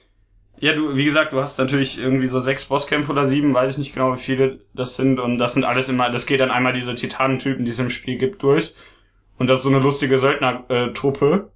Ja, 0.64 0.72
du, 0.72 0.96
wie 0.96 1.04
gesagt, 1.04 1.34
du 1.34 1.42
hast 1.42 1.60
natürlich 1.60 2.00
irgendwie 2.00 2.28
so 2.28 2.40
sechs 2.40 2.64
Bosskämpfe 2.64 3.12
oder 3.12 3.26
sieben, 3.26 3.54
weiß 3.54 3.72
ich 3.72 3.78
nicht 3.78 3.94
genau, 3.94 4.14
wie 4.14 4.18
viele 4.18 4.62
das 4.74 4.96
sind. 4.96 5.20
Und 5.20 5.38
das 5.38 5.56
sind 5.56 5.66
alles 5.66 5.90
immer, 5.90 6.10
das 6.10 6.26
geht 6.26 6.40
dann 6.40 6.52
einmal 6.52 6.72
diese 6.72 6.96
Titanentypen, 6.96 7.66
die 7.66 7.72
es 7.72 7.80
im 7.80 7.90
Spiel 7.90 8.18
gibt, 8.18 8.42
durch. 8.44 8.74
Und 9.38 9.48
das 9.48 9.60
ist 9.60 9.64
so 9.64 9.70
eine 9.70 9.80
lustige 9.80 10.18
Söldner-Truppe. 10.18 11.52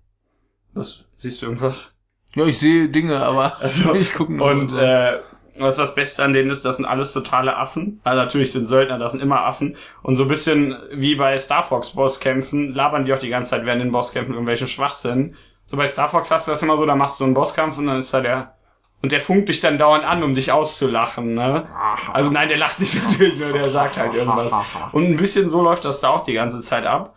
Was, 0.74 1.08
siehst 1.16 1.42
du 1.42 1.46
irgendwas? 1.46 1.96
ja, 2.36 2.46
ich 2.48 2.60
sehe 2.60 2.90
Dinge, 2.90 3.24
aber 3.24 3.58
Also, 3.62 3.94
ich 3.96 4.14
gucke 4.14 4.34
nur. 4.34 4.46
Und 4.46 4.74
äh, 4.74 5.14
was 5.58 5.78
das 5.78 5.96
Beste 5.96 6.26
an 6.26 6.34
denen 6.34 6.50
ist, 6.50 6.66
das 6.66 6.76
sind 6.76 6.86
alles 6.86 7.14
totale 7.14 7.56
Affen. 7.56 8.02
Also 8.04 8.22
natürlich 8.22 8.52
sind 8.52 8.66
Söldner, 8.66 9.00
das 9.00 9.14
sind 9.14 9.22
immer 9.24 9.46
Affen. 9.46 9.78
Und 10.04 10.18
so 10.18 10.24
ein 10.24 10.28
bisschen 10.28 10.76
wie 10.92 11.16
bei 11.16 11.40
Star 11.40 11.64
Fox 11.64 11.92
Bosskämpfen 11.92 12.74
labern 12.74 13.06
die 13.06 13.14
auch 13.14 13.20
die 13.20 13.30
ganze 13.30 13.52
Zeit 13.52 13.66
während 13.66 13.82
den 13.82 13.94
Bosskämpfen 13.94 14.34
irgendwelchen 14.34 14.68
Schwachsinn. 14.68 15.38
So 15.66 15.78
bei 15.78 15.88
Star 15.88 16.10
Fox 16.10 16.30
hast 16.30 16.48
du 16.48 16.52
das 16.52 16.62
immer 16.62 16.78
so, 16.78 16.86
da 16.86 16.98
machst 16.98 17.16
du 17.16 17.20
so 17.20 17.24
einen 17.24 17.36
Bosskampf 17.36 17.78
und 17.78 17.88
dann 17.88 18.00
ist 18.00 18.14
da 18.14 18.20
der 18.20 18.57
und 19.04 19.12
der 19.12 19.22
funkt 19.22 19.48
dich 19.48 19.60
dann 19.60 19.77
dauernd 19.77 20.04
an, 20.04 20.24
um 20.24 20.34
dich 20.34 20.51
auszulachen, 20.51 21.36
ne? 21.36 21.68
Also 22.13 22.32
nein, 22.32 22.50
der 22.50 22.58
lacht 22.58 22.80
nicht 22.80 22.96
natürlich 23.04 23.38
nur, 23.38 23.54
der 23.54 23.70
sagt 23.70 23.96
halt 23.98 24.16
irgendwas. 24.16 24.51
Und 24.92 25.06
ein 25.06 25.18
bisschen 25.18 25.50
so 25.50 25.62
läuft 25.62 25.86
das 25.86 26.00
da 26.00 26.10
auch 26.10 26.24
die 26.24 26.34
ganze 26.34 26.62
Zeit 26.62 26.86
ab. 26.86 27.16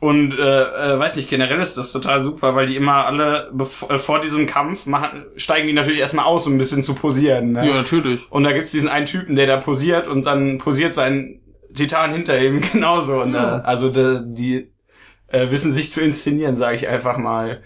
Und 0.00 0.36
äh, 0.36 0.94
äh, 0.94 0.98
weiß 0.98 1.14
nicht, 1.14 1.30
generell 1.30 1.60
ist 1.60 1.78
das 1.78 1.92
total 1.92 2.24
super, 2.24 2.56
weil 2.56 2.66
die 2.66 2.74
immer 2.74 3.06
alle 3.06 3.52
äh, 3.88 3.98
vor 3.98 4.20
diesem 4.20 4.48
Kampf 4.48 4.86
machen, 4.86 5.24
steigen 5.36 5.68
die 5.68 5.74
natürlich 5.74 6.00
erstmal 6.00 6.24
aus, 6.24 6.44
um 6.48 6.54
ein 6.54 6.58
bisschen 6.58 6.82
zu 6.82 6.94
posieren. 6.94 7.52
Ne? 7.52 7.68
ja, 7.68 7.74
natürlich. 7.74 8.30
Und 8.32 8.42
da 8.42 8.50
gibt's 8.50 8.72
diesen 8.72 8.88
einen 8.88 9.06
Typen, 9.06 9.36
der 9.36 9.46
da 9.46 9.58
posiert 9.58 10.08
und 10.08 10.26
dann 10.26 10.58
posiert 10.58 10.92
sein 10.92 11.40
Titan 11.72 12.12
hinter 12.12 12.40
ihm 12.40 12.60
genauso. 12.72 13.22
Und, 13.22 13.36
äh, 13.36 13.38
also 13.38 13.90
die, 13.90 14.20
die 14.24 14.72
äh, 15.28 15.52
wissen 15.52 15.72
sich 15.72 15.92
zu 15.92 16.02
inszenieren, 16.02 16.56
sage 16.56 16.74
ich 16.74 16.88
einfach 16.88 17.16
mal, 17.16 17.62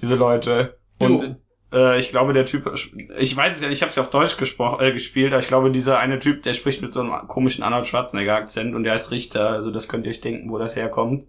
diese 0.00 0.14
Leute. 0.14 0.78
Und 0.98 1.36
äh, 1.76 2.00
ich 2.00 2.10
glaube, 2.10 2.32
der 2.32 2.46
Typ, 2.46 2.72
ich 3.18 3.36
weiß 3.36 3.56
es 3.56 3.62
ja, 3.62 3.68
ich 3.68 3.82
habe 3.82 3.90
es 3.90 3.96
ja 3.96 4.02
auf 4.02 4.10
Deutsch 4.10 4.38
gesprochen, 4.38 4.82
äh, 4.82 4.92
gespielt, 4.92 5.32
aber 5.32 5.42
ich 5.42 5.48
glaube, 5.48 5.70
dieser 5.70 5.98
eine 5.98 6.18
Typ, 6.18 6.42
der 6.42 6.54
spricht 6.54 6.80
mit 6.80 6.92
so 6.92 7.00
einem 7.00 7.28
komischen 7.28 7.62
Arnold 7.62 7.86
Schwarzenegger-Akzent 7.86 8.74
und 8.74 8.84
der 8.84 8.94
ist 8.94 9.10
Richter, 9.10 9.50
also 9.50 9.70
das 9.70 9.88
könnt 9.88 10.06
ihr 10.06 10.10
euch 10.10 10.22
denken, 10.22 10.50
wo 10.50 10.58
das 10.58 10.74
herkommt. 10.74 11.26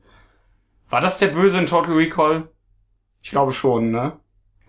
War 0.89 1.01
das 1.01 1.19
der 1.19 1.27
Böse 1.27 1.57
in 1.57 1.67
Total 1.67 1.93
Recall? 1.93 2.47
Ich 3.21 3.31
glaube 3.31 3.51
schon, 3.51 3.91
ne? 3.91 4.13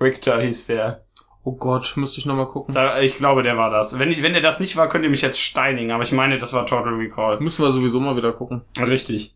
Richter 0.01 0.41
hieß 0.41 0.67
der. 0.67 1.05
Oh 1.45 1.53
Gott, 1.53 1.93
müsste 1.97 2.19
ich 2.19 2.27
nochmal 2.27 2.49
gucken. 2.49 2.75
Da, 2.75 3.01
ich 3.01 3.17
glaube, 3.17 3.43
der 3.43 3.57
war 3.57 3.71
das. 3.71 3.99
Wenn 3.99 4.11
ich, 4.11 4.23
wenn 4.23 4.33
der 4.33 4.43
das 4.43 4.59
nicht 4.61 4.77
war, 4.77 4.89
könnt 4.89 5.05
ihr 5.05 5.11
mich 5.11 5.23
jetzt 5.23 5.41
steinigen, 5.41 5.93
aber 5.93 6.03
ich 6.03 6.13
meine, 6.13 6.39
das 6.39 6.53
war 6.53 6.67
Total 6.67 6.95
Recall. 6.95 7.39
Müssen 7.41 7.63
wir 7.65 7.71
sowieso 7.71 8.01
mal 8.01 8.17
wieder 8.17 8.33
gucken. 8.33 8.63
Richtig. 8.79 9.35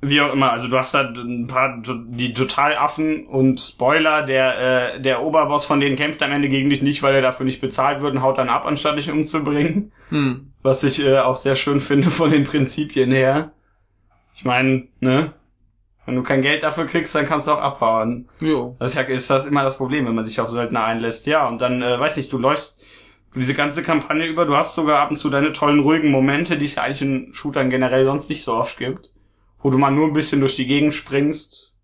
Wie 0.00 0.20
auch 0.20 0.32
immer, 0.32 0.52
also 0.52 0.68
du 0.68 0.78
hast 0.78 0.94
da 0.94 1.00
ein 1.00 1.48
paar 1.48 1.82
die 1.82 2.32
Totalaffen 2.32 3.26
und 3.26 3.60
Spoiler, 3.60 4.22
der 4.22 4.94
äh, 4.94 5.00
der 5.00 5.22
Oberboss 5.22 5.64
von 5.64 5.80
denen 5.80 5.96
kämpft 5.96 6.22
am 6.22 6.30
Ende 6.30 6.48
gegen 6.48 6.70
dich 6.70 6.82
nicht, 6.82 7.02
weil 7.02 7.14
er 7.14 7.22
dafür 7.22 7.46
nicht 7.46 7.60
bezahlt 7.60 8.00
wird 8.00 8.14
und 8.14 8.22
haut 8.22 8.38
dann 8.38 8.48
ab, 8.48 8.64
anstatt 8.64 8.96
dich 8.96 9.10
umzubringen. 9.10 9.92
Hm. 10.10 10.52
Was 10.62 10.84
ich 10.84 11.04
äh, 11.04 11.18
auch 11.18 11.36
sehr 11.36 11.56
schön 11.56 11.80
finde 11.80 12.10
von 12.10 12.30
den 12.30 12.44
Prinzipien 12.44 13.10
her. 13.10 13.52
Ich 14.34 14.44
meine, 14.44 14.86
ne? 15.00 15.32
Wenn 16.06 16.14
du 16.14 16.22
kein 16.22 16.40
Geld 16.40 16.62
dafür 16.62 16.86
kriegst, 16.86 17.14
dann 17.14 17.26
kannst 17.26 17.48
du 17.48 17.52
auch 17.52 17.60
abhauen. 17.60 18.28
Jo. 18.40 18.76
Das 18.78 18.92
ist, 18.92 18.96
ja, 18.96 19.02
ist 19.02 19.28
das 19.28 19.44
immer 19.44 19.62
das 19.62 19.76
Problem, 19.76 20.06
wenn 20.06 20.14
man 20.14 20.24
sich 20.24 20.40
auf 20.40 20.48
Söldner 20.48 20.84
einlässt. 20.84 21.26
Ja, 21.26 21.46
und 21.46 21.60
dann, 21.60 21.82
äh, 21.82 22.00
weiß 22.00 22.16
nicht, 22.16 22.32
du 22.32 22.38
läufst 22.38 22.82
diese 23.34 23.52
ganze 23.52 23.82
Kampagne 23.82 24.26
über, 24.26 24.46
du 24.46 24.56
hast 24.56 24.74
sogar 24.74 25.00
ab 25.00 25.10
und 25.10 25.16
zu 25.16 25.28
deine 25.28 25.52
tollen, 25.52 25.80
ruhigen 25.80 26.10
Momente, 26.10 26.56
die 26.56 26.64
es 26.64 26.76
ja 26.76 26.84
eigentlich 26.84 27.02
in 27.02 27.34
Shootern 27.34 27.68
generell 27.68 28.06
sonst 28.06 28.30
nicht 28.30 28.42
so 28.42 28.54
oft 28.54 28.78
gibt. 28.78 29.12
Wo 29.60 29.70
du 29.70 29.78
mal 29.78 29.90
nur 29.90 30.06
ein 30.06 30.12
bisschen 30.12 30.40
durch 30.40 30.56
die 30.56 30.66
Gegend 30.66 30.94
springst, 30.94 31.74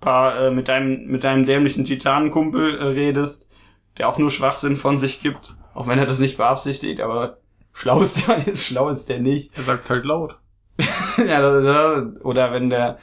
paar 0.00 0.38
äh, 0.38 0.50
mit 0.50 0.68
deinem, 0.68 1.06
mit 1.06 1.24
deinem 1.24 1.46
dämlichen 1.46 1.84
Titanenkumpel 1.84 2.78
äh, 2.78 2.84
redest, 2.84 3.50
der 3.98 4.08
auch 4.08 4.18
nur 4.18 4.30
Schwachsinn 4.30 4.76
von 4.76 4.98
sich 4.98 5.20
gibt, 5.20 5.56
auch 5.74 5.86
wenn 5.86 5.98
er 5.98 6.06
das 6.06 6.20
nicht 6.20 6.36
beabsichtigt, 6.36 7.00
aber 7.00 7.38
schlau 7.72 8.00
ist 8.00 8.26
der 8.26 8.38
jetzt, 8.46 8.66
schlau 8.66 8.88
ist 8.88 9.08
der 9.08 9.18
nicht. 9.18 9.56
Er 9.56 9.64
sagt 9.64 9.88
halt 9.90 10.04
laut. 10.04 10.38
ja, 11.28 12.04
oder 12.22 12.52
wenn 12.52 12.70
der, 12.70 12.98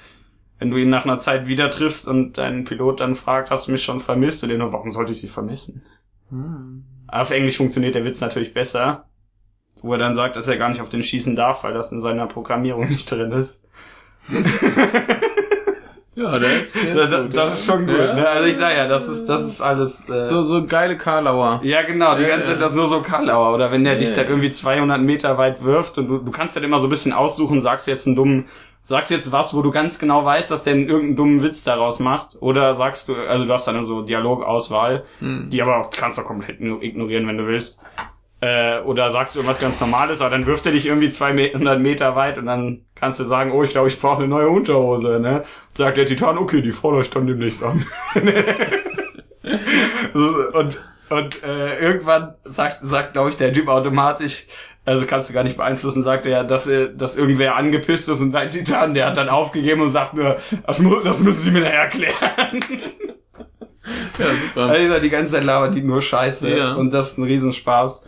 wenn 0.59 0.69
du 0.69 0.77
ihn 0.77 0.89
nach 0.89 1.05
einer 1.05 1.19
Zeit 1.19 1.47
wieder 1.47 1.71
triffst 1.71 2.07
und 2.07 2.37
dein 2.37 2.65
Pilot 2.65 2.99
dann 2.99 3.15
fragt, 3.15 3.49
hast 3.49 3.67
du 3.67 3.71
mich 3.71 3.83
schon 3.83 3.99
vermisst? 3.99 4.43
Und 4.43 4.49
der 4.49 4.57
nur, 4.57 4.73
warum 4.73 4.91
sollte 4.91 5.13
ich 5.13 5.21
sie 5.21 5.27
vermissen? 5.27 5.83
Hm. 6.29 6.83
Auf 7.07 7.31
Englisch 7.31 7.57
funktioniert 7.57 7.95
der 7.95 8.05
Witz 8.05 8.21
natürlich 8.21 8.53
besser. 8.53 9.05
Wo 9.81 9.93
er 9.93 9.99
dann 9.99 10.15
sagt, 10.15 10.35
dass 10.35 10.49
er 10.49 10.57
gar 10.57 10.67
nicht 10.69 10.81
auf 10.81 10.89
den 10.89 11.01
schießen 11.01 11.35
darf, 11.35 11.63
weil 11.63 11.73
das 11.73 11.93
in 11.93 12.01
seiner 12.01 12.27
Programmierung 12.27 12.89
nicht 12.89 13.09
drin 13.09 13.31
ist. 13.31 13.63
Ja, 16.13 16.35
ist, 16.35 16.75
Das, 16.75 16.83
ist 16.83 16.95
das, 17.11 17.21
gut, 17.23 17.37
das 17.37 17.53
ist 17.59 17.65
schon 17.65 17.87
gut, 17.87 17.97
Ja. 17.97 18.13
ne? 18.13 18.27
Also 18.27 18.47
ich 18.49 18.57
sag 18.57 18.75
ja, 18.75 18.85
das 18.85 19.07
ist, 19.07 19.25
das 19.29 19.45
ist 19.45 19.61
alles, 19.61 20.09
äh, 20.09 20.27
So, 20.27 20.43
so 20.43 20.65
geile 20.65 20.97
Karlauer. 20.97 21.61
Ja, 21.63 21.83
genau, 21.83 22.15
die 22.15 22.23
Ja, 22.23 22.35
ganze 22.35 22.57
das 22.57 22.73
nur 22.75 22.89
so 22.89 23.01
Karlauer. 23.01 23.53
Oder 23.55 23.71
wenn 23.71 23.85
der 23.85 23.95
dich 23.95 24.09
Ja, 24.09 24.17
dann 24.17 24.27
irgendwie 24.27 24.51
200 24.51 24.99
Meter 25.01 25.37
weit 25.37 25.63
wirft 25.63 25.97
und 25.97 26.09
du, 26.09 26.17
du 26.17 26.31
kannst 26.31 26.55
halt 26.55 26.65
immer 26.65 26.79
so 26.79 26.87
ein 26.87 26.89
bisschen 26.89 27.13
aussuchen, 27.13 27.61
sagst 27.61 27.87
jetzt 27.87 28.07
einen 28.07 28.17
dummen, 28.17 28.45
sagst 28.85 29.09
jetzt 29.09 29.31
was, 29.31 29.53
wo 29.55 29.61
du 29.61 29.71
ganz 29.71 29.99
genau 29.99 30.25
weißt, 30.25 30.51
dass 30.51 30.63
der 30.65 30.75
irgendeinen 30.75 31.15
dummen 31.15 31.43
Witz 31.43 31.63
daraus 31.63 31.99
macht. 31.99 32.35
Oder 32.41 32.75
sagst 32.75 33.07
du, 33.07 33.15
also 33.15 33.45
du 33.45 33.53
hast 33.53 33.65
dann 33.67 33.85
so 33.85 34.01
Dialogauswahl, 34.01 35.03
Hm. 35.19 35.47
die 35.49 35.61
aber 35.61 35.77
auch 35.77 35.89
kannst 35.91 36.17
du 36.17 36.23
komplett 36.23 36.59
ignorieren, 36.59 37.25
wenn 37.25 37.37
du 37.37 37.47
willst. 37.47 37.79
Äh, 38.41 38.79
oder 38.79 39.11
sagst 39.11 39.35
du 39.35 39.39
irgendwas 39.39 39.61
ganz 39.61 39.79
Normales, 39.79 40.19
aber 40.19 40.31
dann 40.31 40.47
wirft 40.47 40.65
er 40.65 40.71
dich 40.71 40.87
irgendwie 40.87 41.11
200 41.11 41.79
Meter 41.79 42.15
weit 42.15 42.39
und 42.39 42.47
dann 42.47 42.81
kannst 42.95 43.19
du 43.19 43.23
sagen, 43.23 43.51
oh, 43.51 43.63
ich 43.63 43.69
glaube, 43.69 43.87
ich 43.87 43.99
brauche 43.99 44.17
eine 44.17 44.27
neue 44.27 44.49
Unterhose, 44.49 45.19
ne? 45.19 45.43
Sagt 45.73 45.97
der 45.97 46.07
Titan, 46.07 46.39
okay, 46.39 46.61
die 46.61 46.71
fordere 46.71 47.03
ich 47.03 47.11
dann 47.11 47.27
demnächst 47.27 47.63
an. 47.63 47.85
und 50.53 50.79
und 51.09 51.43
äh, 51.43 51.77
irgendwann 51.79 52.35
sagt, 52.45 52.79
sagt 52.81 53.13
glaube 53.13 53.29
ich, 53.29 53.37
der 53.37 53.51
Typ 53.51 53.67
automatisch, 53.67 54.47
also 54.85 55.05
kannst 55.05 55.29
du 55.29 55.33
gar 55.33 55.43
nicht 55.43 55.57
beeinflussen, 55.57 56.03
sagt 56.03 56.25
er, 56.25 56.43
dass, 56.43 56.67
er, 56.67 56.87
dass 56.87 57.17
irgendwer 57.17 57.55
angepisst 57.55 58.09
ist 58.09 58.21
und 58.21 58.31
dein 58.31 58.49
Titan, 58.49 58.93
der 58.93 59.07
hat 59.07 59.17
dann 59.17 59.29
aufgegeben 59.29 59.81
und 59.81 59.91
sagt 59.91 60.13
nur, 60.13 60.37
das, 60.65 60.79
mu 60.79 61.01
das 61.03 61.19
müssen 61.19 61.39
sie 61.41 61.51
mir 61.51 61.61
nachher 61.61 61.81
erklären. 61.81 62.59
Ja, 64.17 64.27
super. 64.35 64.69
Alter, 64.69 64.99
die 64.99 65.09
ganze 65.09 65.33
Zeit 65.33 65.43
labert 65.43 65.75
die 65.75 65.81
nur 65.81 66.01
Scheiße. 66.01 66.55
Ja. 66.55 66.73
Und 66.73 66.93
das 66.93 67.11
ist 67.11 67.17
ein 67.17 67.23
Riesenspaß. 67.23 68.07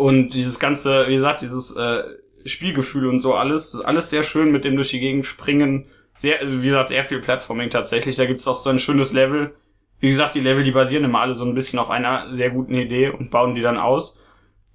Und 0.00 0.30
dieses 0.30 0.58
ganze, 0.58 1.08
wie 1.08 1.14
gesagt, 1.14 1.42
dieses 1.42 1.76
äh, 1.76 2.04
Spielgefühl 2.46 3.06
und 3.06 3.20
so 3.20 3.34
alles, 3.34 3.74
ist 3.74 3.82
alles 3.82 4.08
sehr 4.08 4.22
schön 4.22 4.50
mit 4.50 4.64
dem 4.64 4.76
durch 4.76 4.88
die 4.88 4.98
Gegend 4.98 5.26
springen. 5.26 5.86
Sehr, 6.18 6.40
also 6.40 6.62
wie 6.62 6.66
gesagt, 6.66 6.88
sehr 6.88 7.04
viel 7.04 7.20
Platforming 7.20 7.68
tatsächlich. 7.68 8.16
Da 8.16 8.24
gibt's 8.24 8.48
auch 8.48 8.56
so 8.56 8.70
ein 8.70 8.78
schönes 8.78 9.12
Level. 9.12 9.54
Wie 9.98 10.08
gesagt, 10.08 10.34
die 10.34 10.40
Level, 10.40 10.64
die 10.64 10.70
basieren 10.70 11.04
immer 11.04 11.20
alle 11.20 11.34
so 11.34 11.44
ein 11.44 11.52
bisschen 11.52 11.78
auf 11.78 11.90
einer 11.90 12.34
sehr 12.34 12.48
guten 12.48 12.74
Idee 12.74 13.10
und 13.10 13.30
bauen 13.30 13.54
die 13.54 13.60
dann 13.60 13.76
aus. 13.76 14.24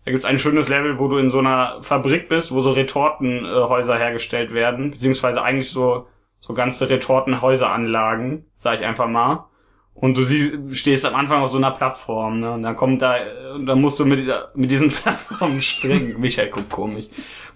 Da 0.05 0.11
gibt's 0.11 0.25
ein 0.25 0.37
schönes 0.37 0.69
Level, 0.69 0.99
wo 0.99 1.07
du 1.07 1.17
in 1.17 1.31
so 1.31 1.39
einer 1.39 1.81
Fabrik 1.81 2.29
bist, 2.29 2.51
wo 2.51 2.61
so 2.61 2.71
Retortenhäuser 2.73 3.97
hergestellt 3.97 4.53
werden, 4.53 4.91
beziehungsweise 4.91 5.41
eigentlich 5.41 5.71
so 5.71 6.05
so 6.39 6.53
ganze 6.53 6.87
Retortenhäuseranlagen, 6.87 8.45
sag 8.53 8.79
ich 8.79 8.85
einfach 8.85 9.07
mal. 9.07 9.47
Und 9.97 10.17
du 10.17 10.23
siehst, 10.23 10.57
stehst 10.73 11.05
am 11.05 11.15
Anfang 11.15 11.41
auf 11.41 11.51
so 11.51 11.57
einer 11.57 11.71
Plattform, 11.71 12.41
ne? 12.41 12.51
Und 12.51 12.63
dann 12.63 12.75
kommt 12.75 13.01
da, 13.01 13.15
und 13.55 13.65
dann 13.65 13.79
musst 13.79 13.97
du 13.97 14.05
mit, 14.05 14.19
dieser, 14.19 14.51
mit 14.53 14.69
diesen 14.69 14.89
Plattformen 14.91 15.61
springen. 15.61 16.19
Michael 16.19 16.49
guckt 16.49 16.69
komisch. 16.69 17.05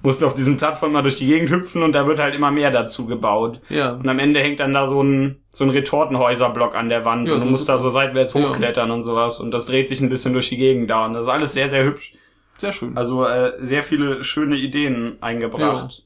Musst 0.02 0.22
du 0.22 0.26
auf 0.28 0.36
diesen 0.36 0.56
Plattformen 0.56 0.94
mal 0.94 1.02
durch 1.02 1.18
die 1.18 1.28
Gegend 1.28 1.50
hüpfen 1.50 1.84
und 1.84 1.92
da 1.92 2.08
wird 2.08 2.20
halt 2.20 2.34
immer 2.34 2.50
mehr 2.50 2.72
dazu 2.72 3.06
gebaut. 3.06 3.60
Ja. 3.68 3.92
Und 3.92 4.08
am 4.08 4.18
Ende 4.20 4.40
hängt 4.40 4.62
dann 4.62 4.74
da 4.74 4.88
so 4.88 5.04
ein, 5.04 5.44
so 5.50 5.66
ein 5.66 5.70
Retortenhäuserblock 5.70 6.76
an 6.76 6.88
der 6.88 7.04
Wand 7.04 7.28
Ja, 7.28 7.34
und 7.34 7.40
du 7.42 7.46
so 7.46 7.52
musst 7.52 7.68
da 7.68 7.78
so 7.78 7.90
seitwärts 7.90 8.34
Ja. 8.34 8.42
hochklettern 8.42 8.90
und 8.90 9.04
sowas. 9.04 9.42
Und 9.42 9.52
das 9.52 9.66
dreht 9.66 9.90
sich 9.90 10.00
ein 10.00 10.08
bisschen 10.08 10.32
durch 10.32 10.48
die 10.48 10.58
Gegend 10.58 10.90
da. 10.90 11.06
Und 11.06 11.14
das 11.14 11.24
ist 11.24 11.34
alles 11.34 11.54
sehr, 11.54 11.70
sehr 11.70 11.84
hübsch. 11.84 12.14
Sehr 12.58 12.72
schön. 12.72 12.96
Also 12.98 13.26
äh, 13.26 13.54
sehr 13.60 13.84
viele 13.84 14.24
schöne 14.24 14.56
Ideen 14.56 15.18
eingebracht. 15.22 16.06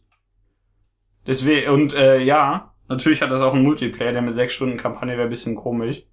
Deswegen, 1.28 1.70
und 1.70 1.94
äh, 1.94 2.20
ja, 2.20 2.74
natürlich 2.90 3.22
hat 3.22 3.30
das 3.30 3.42
auch 3.42 3.54
einen 3.54 3.64
Multiplayer, 3.64 4.12
der 4.12 4.22
mit 4.24 4.34
sechs 4.34 4.56
Stunden 4.56 4.78
Kampagne 4.78 5.14
wäre 5.14 5.24
ein 5.28 5.30
bisschen 5.30 5.56
komisch. 5.56 6.04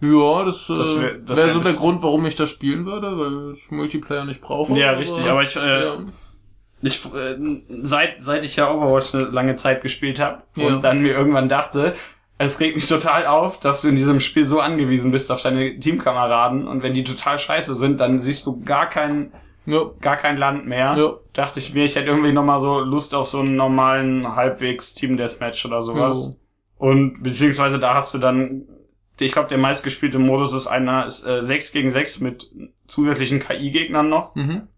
Ja, 0.00 0.44
das, 0.44 0.66
Das 0.66 0.78
wär- 0.78 1.02
wäre 1.02 1.28
wär 1.28 1.36
wär 1.36 1.50
so 1.50 1.60
der 1.60 1.72
Grund, 1.72 2.02
warum 2.02 2.26
ich 2.26 2.36
das 2.36 2.50
spielen 2.50 2.84
würde, 2.84 3.16
weil 3.18 3.52
ich 3.54 3.70
Multiplayer 3.70 4.24
nicht 4.24 4.40
brauche. 4.40 4.72
Ja, 4.78 4.90
richtig, 4.92 5.24
aber 5.28 5.42
ich, 5.42 5.56
äh, 5.56 5.84
ja. 5.84 5.96
Ich, 6.82 7.04
äh, 7.06 7.36
seit, 7.82 8.22
seit 8.22 8.44
ich 8.44 8.56
ja 8.56 8.70
Overwatch 8.70 9.14
eine 9.14 9.24
lange 9.24 9.54
Zeit 9.56 9.82
gespielt 9.82 10.20
habe 10.20 10.42
Ja. 10.56 10.66
und 10.68 10.84
dann 10.84 11.00
mir 11.00 11.12
irgendwann 11.14 11.48
dachte, 11.48 11.94
es 12.38 12.60
regt 12.60 12.76
mich 12.76 12.86
total 12.86 13.26
auf, 13.26 13.58
dass 13.60 13.80
du 13.80 13.88
in 13.88 13.96
diesem 13.96 14.20
Spiel 14.20 14.44
so 14.44 14.60
angewiesen 14.60 15.10
bist 15.10 15.32
auf 15.32 15.40
deine 15.40 15.80
Teamkameraden 15.80 16.68
und 16.68 16.82
wenn 16.82 16.92
die 16.92 17.02
total 17.02 17.38
scheiße 17.38 17.74
sind, 17.74 17.98
dann 17.98 18.20
siehst 18.20 18.44
du 18.46 18.62
gar 18.62 18.90
kein, 18.90 19.32
ja. 19.64 19.80
gar 20.02 20.16
kein 20.18 20.36
Land 20.36 20.66
mehr. 20.66 20.94
Ja. 20.98 21.14
Dachte 21.32 21.60
ich 21.60 21.72
mir, 21.72 21.86
ich 21.86 21.96
hätte 21.96 22.08
irgendwie 22.08 22.32
nochmal 22.32 22.60
so 22.60 22.80
Lust 22.80 23.14
auf 23.14 23.26
so 23.26 23.40
einen 23.40 23.56
normalen 23.56 24.36
halbwegs 24.36 24.92
Team 24.94 25.16
Deathmatch 25.16 25.64
oder 25.64 25.80
sowas. 25.80 26.38
Und 26.76 27.22
beziehungsweise 27.22 27.78
da 27.78 27.94
hast 27.94 28.12
du 28.12 28.18
dann, 28.18 28.64
ich 29.24 29.32
glaube, 29.32 29.48
der 29.48 29.58
meistgespielte 29.58 30.18
Modus 30.18 30.52
ist 30.52 30.66
einer 30.66 31.06
ist 31.06 31.26
äh, 31.26 31.44
6 31.44 31.72
gegen 31.72 31.90
6 31.90 32.20
mit 32.20 32.50
zusätzlichen 32.86 33.40
KI-Gegnern 33.40 34.08
noch, 34.08 34.34
Mhm. 34.34 34.68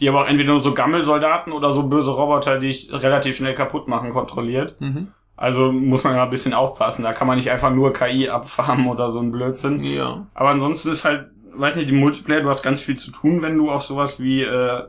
die 0.00 0.08
aber 0.08 0.22
auch 0.22 0.26
entweder 0.28 0.52
nur 0.52 0.60
so 0.60 0.74
Gammelsoldaten 0.74 1.52
oder 1.52 1.70
so 1.70 1.84
böse 1.84 2.10
Roboter, 2.10 2.58
die 2.58 2.68
ich 2.68 2.92
relativ 2.92 3.36
schnell 3.36 3.54
kaputt 3.54 3.86
machen, 3.88 4.10
kontrolliert. 4.10 4.80
Mhm. 4.80 5.08
Also 5.36 5.72
muss 5.72 6.04
man 6.04 6.14
ja 6.14 6.24
ein 6.24 6.30
bisschen 6.30 6.54
aufpassen. 6.54 7.02
Da 7.02 7.12
kann 7.12 7.26
man 7.26 7.36
nicht 7.36 7.50
einfach 7.50 7.70
nur 7.72 7.92
KI 7.92 8.28
abfarmen 8.28 8.86
oder 8.88 9.10
so 9.10 9.20
ein 9.20 9.30
Blödsinn. 9.32 9.82
Ja. 9.82 10.26
Aber 10.34 10.50
ansonsten 10.50 10.90
ist 10.90 11.04
halt, 11.04 11.28
weiß 11.56 11.76
nicht, 11.76 11.88
die 11.88 11.94
Multiplayer, 11.94 12.40
du 12.42 12.48
hast 12.48 12.62
ganz 12.62 12.80
viel 12.80 12.96
zu 12.96 13.10
tun, 13.10 13.42
wenn 13.42 13.56
du 13.58 13.70
auf 13.70 13.82
sowas 13.82 14.20
wie 14.22 14.42
äh, 14.42 14.82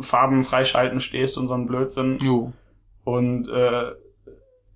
Farben 0.00 0.42
freischalten 0.44 0.98
stehst 1.00 1.38
und 1.38 1.46
so 1.48 1.54
ein 1.54 1.66
Blödsinn. 1.66 2.18
Jo. 2.20 2.52
Und 3.04 3.48
äh, 3.48 3.92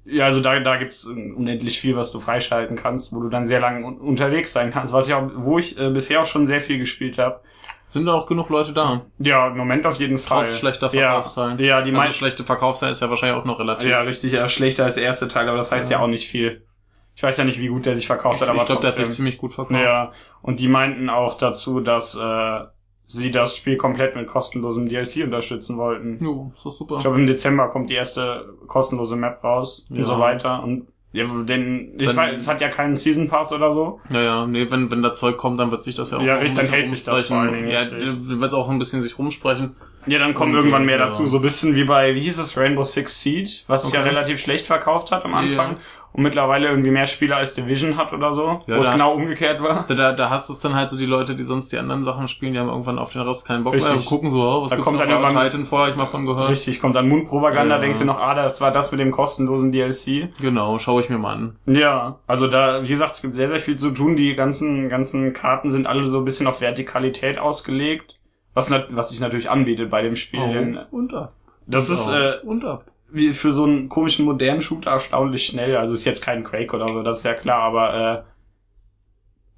ja, 0.06 0.24
also 0.26 0.40
da, 0.40 0.58
da 0.60 0.76
gibt's 0.76 1.04
unendlich 1.04 1.80
viel, 1.80 1.96
was 1.96 2.12
du 2.12 2.20
freischalten 2.20 2.76
kannst, 2.76 3.12
wo 3.14 3.20
du 3.20 3.28
dann 3.28 3.44
sehr 3.46 3.60
lange 3.60 3.84
un 3.84 3.98
unterwegs 3.98 4.52
sein 4.52 4.70
kannst, 4.70 4.92
was 4.92 5.08
ich 5.08 5.14
auch, 5.14 5.28
wo 5.34 5.58
ich 5.58 5.78
äh, 5.78 5.90
bisher 5.90 6.20
auch 6.22 6.26
schon 6.26 6.46
sehr 6.46 6.60
viel 6.60 6.78
gespielt 6.78 7.18
habe. 7.18 7.40
Sind 7.88 8.06
da 8.06 8.12
auch 8.14 8.26
genug 8.26 8.48
Leute 8.48 8.72
da? 8.72 9.02
Ja, 9.18 9.46
im 9.48 9.56
Moment 9.56 9.86
auf 9.86 9.96
jeden 10.00 10.18
Fall. 10.18 10.46
Trotz 10.46 10.58
schlechter 10.58 10.86
Ja, 10.92 11.12
Verkaufszahlen. 11.12 11.58
ja, 11.60 11.82
die 11.82 11.90
Also 11.90 12.00
meisten. 12.02 12.14
schlechte 12.14 12.42
Verkaufszahlen 12.44 12.92
ist 12.92 13.00
ja 13.00 13.08
wahrscheinlich 13.10 13.40
auch 13.40 13.44
noch 13.44 13.60
relativ. 13.60 13.88
Ja, 13.88 14.00
richtig, 14.00 14.32
ja, 14.32 14.48
schlechter 14.48 14.84
als 14.84 14.96
der 14.96 15.04
erste 15.04 15.28
Teil, 15.28 15.48
aber 15.48 15.56
das 15.58 15.70
heißt 15.70 15.90
ja, 15.90 15.98
Ja. 15.98 16.02
auch 16.04 16.08
nicht 16.08 16.28
viel. 16.28 16.66
Ich 17.14 17.22
weiß 17.22 17.36
ja 17.38 17.44
nicht, 17.44 17.60
wie 17.60 17.68
gut 17.68 17.86
der 17.86 17.94
sich 17.94 18.06
verkauft 18.06 18.40
hat, 18.42 18.48
aber 18.48 18.58
ich 18.58 18.66
glaube, 18.66 18.82
der 18.82 18.90
hat 18.90 18.96
sich 18.96 19.10
ziemlich 19.10 19.38
gut 19.38 19.54
verkauft. 19.54 19.80
Ja, 19.80 20.12
und 20.42 20.60
die 20.60 20.68
meinten 20.68 21.08
auch 21.08 21.38
dazu, 21.38 21.80
dass 21.80 22.14
äh, 22.16 22.60
sie 23.06 23.30
das 23.30 23.56
Spiel 23.56 23.76
komplett 23.76 24.16
mit 24.16 24.26
kostenlosem 24.26 24.88
DLC 24.88 25.24
unterstützen 25.24 25.76
wollten. 25.78 26.18
Jo, 26.22 26.50
ist 26.54 26.64
doch 26.66 26.72
super. 26.72 26.96
Ich 26.96 27.02
glaube, 27.02 27.18
im 27.20 27.26
Dezember 27.26 27.68
kommt 27.68 27.88
die 27.90 27.94
erste 27.94 28.54
kostenlose 28.66 29.16
Map 29.16 29.42
raus 29.44 29.86
und 29.90 29.98
Ja. 29.98 30.04
so 30.04 30.18
weiter. 30.18 30.62
Und 30.62 30.88
ja, 31.12 31.24
denn 31.48 31.94
ich 31.98 32.08
Dann- 32.08 32.16
weiß, 32.16 32.36
es 32.42 32.48
hat 32.48 32.60
ja 32.60 32.68
keinen 32.68 32.96
Season 32.96 33.28
Pass 33.28 33.52
oder 33.52 33.72
so. 33.72 34.00
Ja, 34.10 34.20
ja, 34.20 34.46
nee, 34.46 34.66
wenn, 34.70 34.90
wenn 34.90 35.02
da 35.02 35.12
Zeug 35.12 35.36
kommt, 35.38 35.58
dann 35.60 35.70
wird 35.70 35.82
sich 35.82 35.94
das 35.94 36.10
ja 36.10 36.18
auch 36.18 36.22
Ja, 36.22 36.34
richtig, 36.34 36.58
dann 36.58 36.68
hält 36.68 36.90
sich 36.90 37.04
das 37.04 37.22
vor 37.28 37.38
allen 37.38 37.54
Dingen, 37.54 37.68
Ja, 37.68 37.86
wird 37.90 38.52
auch 38.52 38.68
ein 38.68 38.78
bisschen 38.78 39.02
sich 39.02 39.18
rumsprechen. 39.18 39.74
Ja, 40.06 40.18
dann 40.18 40.34
kommen 40.34 40.52
Und, 40.52 40.58
irgendwann 40.58 40.84
mehr 40.84 40.98
ja. 40.98 41.06
dazu. 41.06 41.26
So 41.26 41.38
ein 41.38 41.42
bisschen 41.42 41.74
wie 41.74 41.84
bei, 41.84 42.14
wie 42.14 42.20
hieß 42.20 42.38
es, 42.38 42.56
Rainbow 42.56 42.84
Six 42.84 43.20
Siege, 43.22 43.50
was 43.66 43.84
sich 43.84 43.92
ja 43.92 44.00
Okay. 44.00 44.10
relativ 44.10 44.40
schlecht 44.40 44.66
verkauft 44.66 45.10
hat 45.12 45.24
am 45.24 45.34
Anfang. 45.34 45.72
Ja. 45.72 45.78
Und 46.12 46.22
mittlerweile 46.22 46.68
irgendwie 46.68 46.90
mehr 46.90 47.06
Spieler 47.06 47.36
als 47.36 47.54
Division 47.54 47.98
hat 47.98 48.14
oder 48.14 48.32
so. 48.32 48.58
Ja, 48.66 48.76
wo 48.78 48.80
es 48.80 48.90
genau 48.90 49.12
umgekehrt 49.12 49.60
war. 49.62 49.84
Da, 49.86 50.12
da, 50.12 50.30
hast 50.30 50.48
du 50.48 50.54
es 50.54 50.60
dann 50.60 50.74
halt 50.74 50.88
so 50.88 50.96
die 50.96 51.04
Leute, 51.04 51.34
die 51.34 51.42
sonst 51.42 51.70
die 51.72 51.76
anderen 51.78 52.04
Sachen 52.04 52.26
spielen, 52.26 52.54
die 52.54 52.58
haben 52.58 52.70
irgendwann 52.70 52.98
auf 52.98 53.12
den 53.12 53.20
Rest 53.20 53.46
keinen 53.46 53.64
Bock 53.64 53.74
Richtig. 53.74 53.92
mehr 53.94 54.02
gucken 54.04 54.30
so, 54.30 54.40
oh, 54.40 54.62
was 54.62 54.70
Da 54.70 54.76
gibt's 54.76 54.86
kommt 54.86 54.98
noch 54.98 55.04
dann 55.06 55.20
irgendwann- 55.22 55.44
Titan 55.50 55.66
vorher, 55.66 55.90
ich 55.90 55.96
mal 55.96 56.06
von 56.06 56.24
gehört. 56.24 56.48
Richtig, 56.48 56.80
kommt 56.80 56.96
dann 56.96 57.06
Mundpropaganda, 57.10 57.76
denkst 57.78 57.98
du 57.98 58.06
noch, 58.06 58.18
ah, 58.18 58.32
das 58.34 58.62
war 58.62 58.70
das 58.72 58.92
mit 58.92 59.00
dem 59.00 59.10
kostenlosen 59.10 59.72
DLC. 59.72 60.30
Genau, 60.40 60.78
schaue 60.78 61.02
ich 61.02 61.10
mir 61.10 61.18
mal 61.18 61.34
an. 61.34 61.56
Ja, 61.66 62.18
also 62.26 62.46
da, 62.46 62.82
wie 62.82 62.88
gesagt, 62.88 63.12
es 63.12 63.20
gibt 63.20 63.34
sehr, 63.34 63.48
sehr 63.48 63.60
viel 63.60 63.76
zu 63.76 63.90
tun. 63.90 64.16
Die 64.16 64.34
ganzen, 64.36 64.88
ganzen 64.88 65.34
Karten 65.34 65.70
sind 65.70 65.86
alle 65.86 66.06
so 66.06 66.18
ein 66.18 66.24
bisschen 66.24 66.46
auf 66.46 66.62
Vertikalität 66.62 67.38
ausgelegt. 67.38 68.16
Was, 68.56 68.70
was 68.70 69.10
sich 69.10 69.20
natürlich 69.20 69.50
anbietet 69.50 69.90
bei 69.90 70.00
dem 70.02 70.16
Spiel. 70.16 70.40
denn 70.48 70.76
Auf 70.78 70.92
und 70.92 71.12
ab. 71.14 71.34
das 71.66 71.90
ist, 71.90 72.08
äh, 72.08 72.32
und 72.44 72.64
ab. 72.64 72.86
wie 73.10 73.32
für 73.34 73.52
so 73.52 73.64
einen 73.64 73.88
komischen 73.90 74.24
modernen 74.24 74.62
Shooter 74.62 74.92
erstaunlich 74.92 75.44
schnell. 75.46 75.76
Also 75.76 75.92
ist 75.94 76.06
jetzt 76.06 76.22
kein 76.22 76.42
Quake 76.42 76.74
oder 76.74 76.88
so, 76.88 77.02
das 77.02 77.18
ist 77.18 77.24
ja 77.24 77.34
klar, 77.34 77.60
aber 77.62 78.24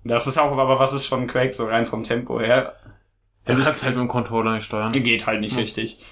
äh, 0.04 0.08
das 0.08 0.26
ist 0.26 0.38
auch, 0.38 0.50
aber 0.56 0.78
was 0.78 0.92
ist 0.92 1.06
schon 1.06 1.26
Quake, 1.26 1.54
so 1.54 1.66
rein 1.66 1.86
vom 1.86 2.02
Tempo 2.04 2.40
her? 2.40 2.72
Ja, 3.46 3.54
du 3.54 3.62
kannst 3.62 3.84
halt 3.84 3.94
mit 3.94 4.02
dem 4.02 4.08
Controller 4.08 4.54
nicht 4.54 4.64
steuern. 4.64 4.92
Geht 4.92 5.26
halt 5.26 5.40
nicht 5.40 5.52
Hm. 5.52 5.60
richtig. 5.60 6.04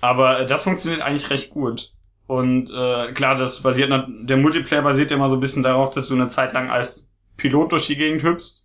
Aber 0.00 0.40
äh, 0.40 0.46
das 0.46 0.62
funktioniert 0.62 1.02
eigentlich 1.02 1.30
recht 1.30 1.50
gut. 1.50 1.92
Und 2.26 2.70
äh, 2.70 3.12
klar, 3.12 3.34
das 3.34 3.60
basiert, 3.62 3.90
der 3.90 4.36
Multiplayer 4.36 4.82
basiert 4.82 5.10
ja 5.10 5.16
immer 5.16 5.28
so 5.28 5.34
ein 5.34 5.40
bisschen 5.40 5.64
darauf, 5.64 5.90
dass 5.90 6.06
du 6.06 6.14
eine 6.14 6.28
Zeit 6.28 6.52
lang 6.52 6.70
als 6.70 7.12
Pilot 7.36 7.72
durch 7.72 7.88
die 7.88 7.96
Gegend 7.96 8.22
hüpfst, 8.22 8.64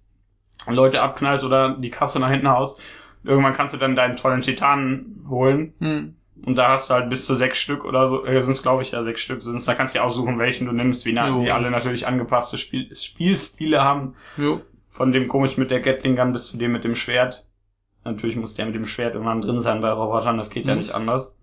Leute 0.67 1.01
abknallst 1.01 1.43
oder 1.43 1.75
die 1.75 1.89
Kasse 1.89 2.19
nach 2.19 2.29
hinten 2.29 2.49
haust. 2.49 2.79
Irgendwann 3.25 3.53
kannst 3.53 3.73
du 3.73 3.77
dann 3.77 3.95
deinen 3.95 4.15
tollen 4.15 4.41
Titanen 4.41 5.25
holen. 5.29 5.73
Hm. 5.79 6.15
Und 6.43 6.55
da 6.55 6.69
hast 6.69 6.89
du 6.89 6.93
halt 6.93 7.09
bis 7.09 7.25
zu 7.25 7.33
sechs 7.33 7.57
Stück 7.57 7.85
oder 7.85 8.07
so, 8.07 8.25
äh, 8.25 8.39
sind 8.41 8.51
es 8.51 8.61
glaube 8.61 8.83
ich 8.83 8.91
ja 8.91 9.03
sechs 9.03 9.21
Stück 9.21 9.41
sind's. 9.41 9.65
Da 9.65 9.73
kannst 9.73 9.95
du 9.95 9.99
dir 9.99 10.05
aussuchen, 10.05 10.37
welchen 10.37 10.67
du 10.67 10.73
nimmst, 10.73 11.05
wie, 11.05 11.13
na, 11.13 11.41
wie 11.41 11.51
alle 11.51 11.71
natürlich 11.71 12.07
angepasste 12.07 12.57
Spiel 12.57 12.93
Spielstile 12.95 13.81
haben. 13.81 14.15
Jo. 14.37 14.61
Von 14.89 15.11
dem 15.11 15.27
komisch 15.27 15.57
mit 15.57 15.71
der 15.71 15.79
Gatling 15.79 16.15
Gun 16.15 16.31
bis 16.31 16.47
zu 16.47 16.57
dem 16.57 16.71
mit 16.71 16.83
dem 16.83 16.95
Schwert. 16.95 17.47
Natürlich 18.03 18.35
muss 18.35 18.53
der 18.53 18.67
mit 18.67 18.75
dem 18.75 18.85
Schwert 18.85 19.15
immer 19.15 19.39
drin 19.39 19.59
sein 19.59 19.81
bei 19.81 19.89
Robotern, 19.89 20.37
das 20.37 20.51
geht 20.51 20.67
ja 20.67 20.75
Muss. 20.75 20.87
nicht 20.87 20.95
anders. 20.95 21.35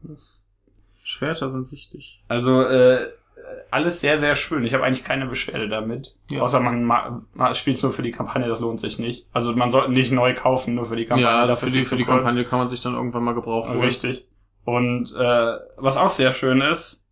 Schwerter 1.02 1.50
sind 1.50 1.72
wichtig. 1.72 2.22
Also 2.28 2.62
äh, 2.62 3.08
alles 3.70 4.00
sehr, 4.00 4.18
sehr 4.18 4.34
schön. 4.34 4.64
Ich 4.64 4.74
habe 4.74 4.84
eigentlich 4.84 5.04
keine 5.04 5.26
Beschwerde 5.26 5.68
damit. 5.68 6.16
Ja. 6.30 6.42
Außer 6.42 6.60
man 6.60 6.84
ma 6.84 7.22
ma 7.32 7.54
spielt 7.54 7.82
nur 7.82 7.92
für 7.92 8.02
die 8.02 8.10
Kampagne, 8.10 8.46
das 8.46 8.60
lohnt 8.60 8.80
sich 8.80 8.98
nicht. 8.98 9.28
Also 9.32 9.52
man 9.54 9.70
sollte 9.70 9.90
nicht 9.90 10.12
neu 10.12 10.34
kaufen, 10.34 10.74
nur 10.74 10.84
für 10.84 10.96
die 10.96 11.06
Kampagne. 11.06 11.24
ja, 11.24 11.46
dafür 11.46 11.68
für 11.68 11.74
die, 11.74 11.84
für 11.84 11.96
die. 11.96 12.04
Kampagne 12.04 12.44
kann 12.44 12.58
man 12.58 12.68
sich 12.68 12.82
dann 12.82 12.94
irgendwann 12.94 13.24
mal 13.24 13.34
gebraucht 13.34 13.70
holen. 13.70 13.80
Richtig. 13.80 14.26
Und 14.64 15.12
äh, 15.14 15.52
was 15.76 15.96
auch 15.96 16.10
sehr 16.10 16.32
schön 16.32 16.60
ist, 16.60 17.06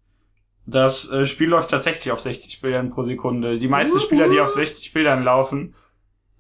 das 0.67 1.11
äh, 1.11 1.27
Spiel 1.27 1.49
läuft 1.49 1.71
tatsächlich 1.71 2.13
auf 2.13 2.21
60 2.21 2.61
Bildern 2.61 2.91
pro 2.91 3.03
Sekunde. 3.03 3.59
Die 3.59 3.69
meisten 3.69 3.95
Wuhu. 3.95 4.01
Spieler, 4.05 4.29
die 4.29 4.41
auf 4.41 4.51
60 4.51 4.93
Bildern 4.93 5.25
laufen, 5.25 5.75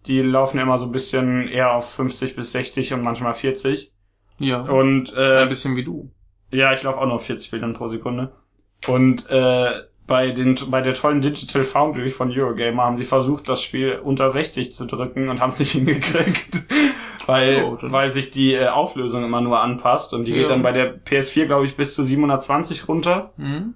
die 0.06 0.20
laufen 0.20 0.60
immer 0.60 0.78
so 0.78 0.86
ein 0.86 0.92
bisschen 0.92 1.48
eher 1.48 1.72
auf 1.74 1.92
50 1.94 2.36
bis 2.36 2.52
60 2.52 2.94
und 2.94 3.02
manchmal 3.02 3.34
40. 3.34 3.92
Ja. 4.38 4.60
Und 4.62 5.14
Ein 5.16 5.46
äh, 5.46 5.48
bisschen 5.48 5.76
wie 5.76 5.84
du. 5.84 6.10
ja, 6.52 6.72
ich 6.72 6.82
laufe 6.82 6.98
auch 6.98 7.06
nur 7.06 7.14
auf 7.16 7.26
40 7.26 7.50
Bildern 7.50 7.72
pro 7.74 7.88
Sekunde. 7.88 8.32
Und 8.88 9.28
äh, 9.30 9.82
bei 10.06 10.30
den 10.32 10.56
bei 10.70 10.80
der 10.80 10.94
tollen 10.94 11.20
Digital 11.20 11.64
Foundry 11.64 12.08
von 12.08 12.30
Eurogamer 12.36 12.84
haben 12.84 12.96
sie 12.96 13.04
versucht, 13.04 13.48
das 13.48 13.62
Spiel 13.62 14.00
unter 14.02 14.28
60 14.30 14.74
zu 14.74 14.86
drücken 14.86 15.28
und 15.28 15.40
haben 15.40 15.50
es 15.50 15.58
nicht 15.60 15.72
hingekriegt, 15.72 16.64
weil 17.26 17.62
Oh, 17.64 17.78
weil 17.82 18.10
sich 18.10 18.30
die 18.32 18.54
äh, 18.54 18.68
Auflösung 18.68 19.22
immer 19.24 19.40
nur 19.40 19.60
anpasst 19.60 20.12
und 20.14 20.24
die 20.24 20.32
Ja. 20.32 20.38
geht 20.38 20.50
dann 20.50 20.62
bei 20.62 20.72
der 20.72 20.98
PS4 21.04 21.46
glaube 21.46 21.66
ich 21.66 21.76
bis 21.76 21.94
zu 21.94 22.02
720 22.04 22.88
runter 22.88 23.32
Hm? 23.36 23.74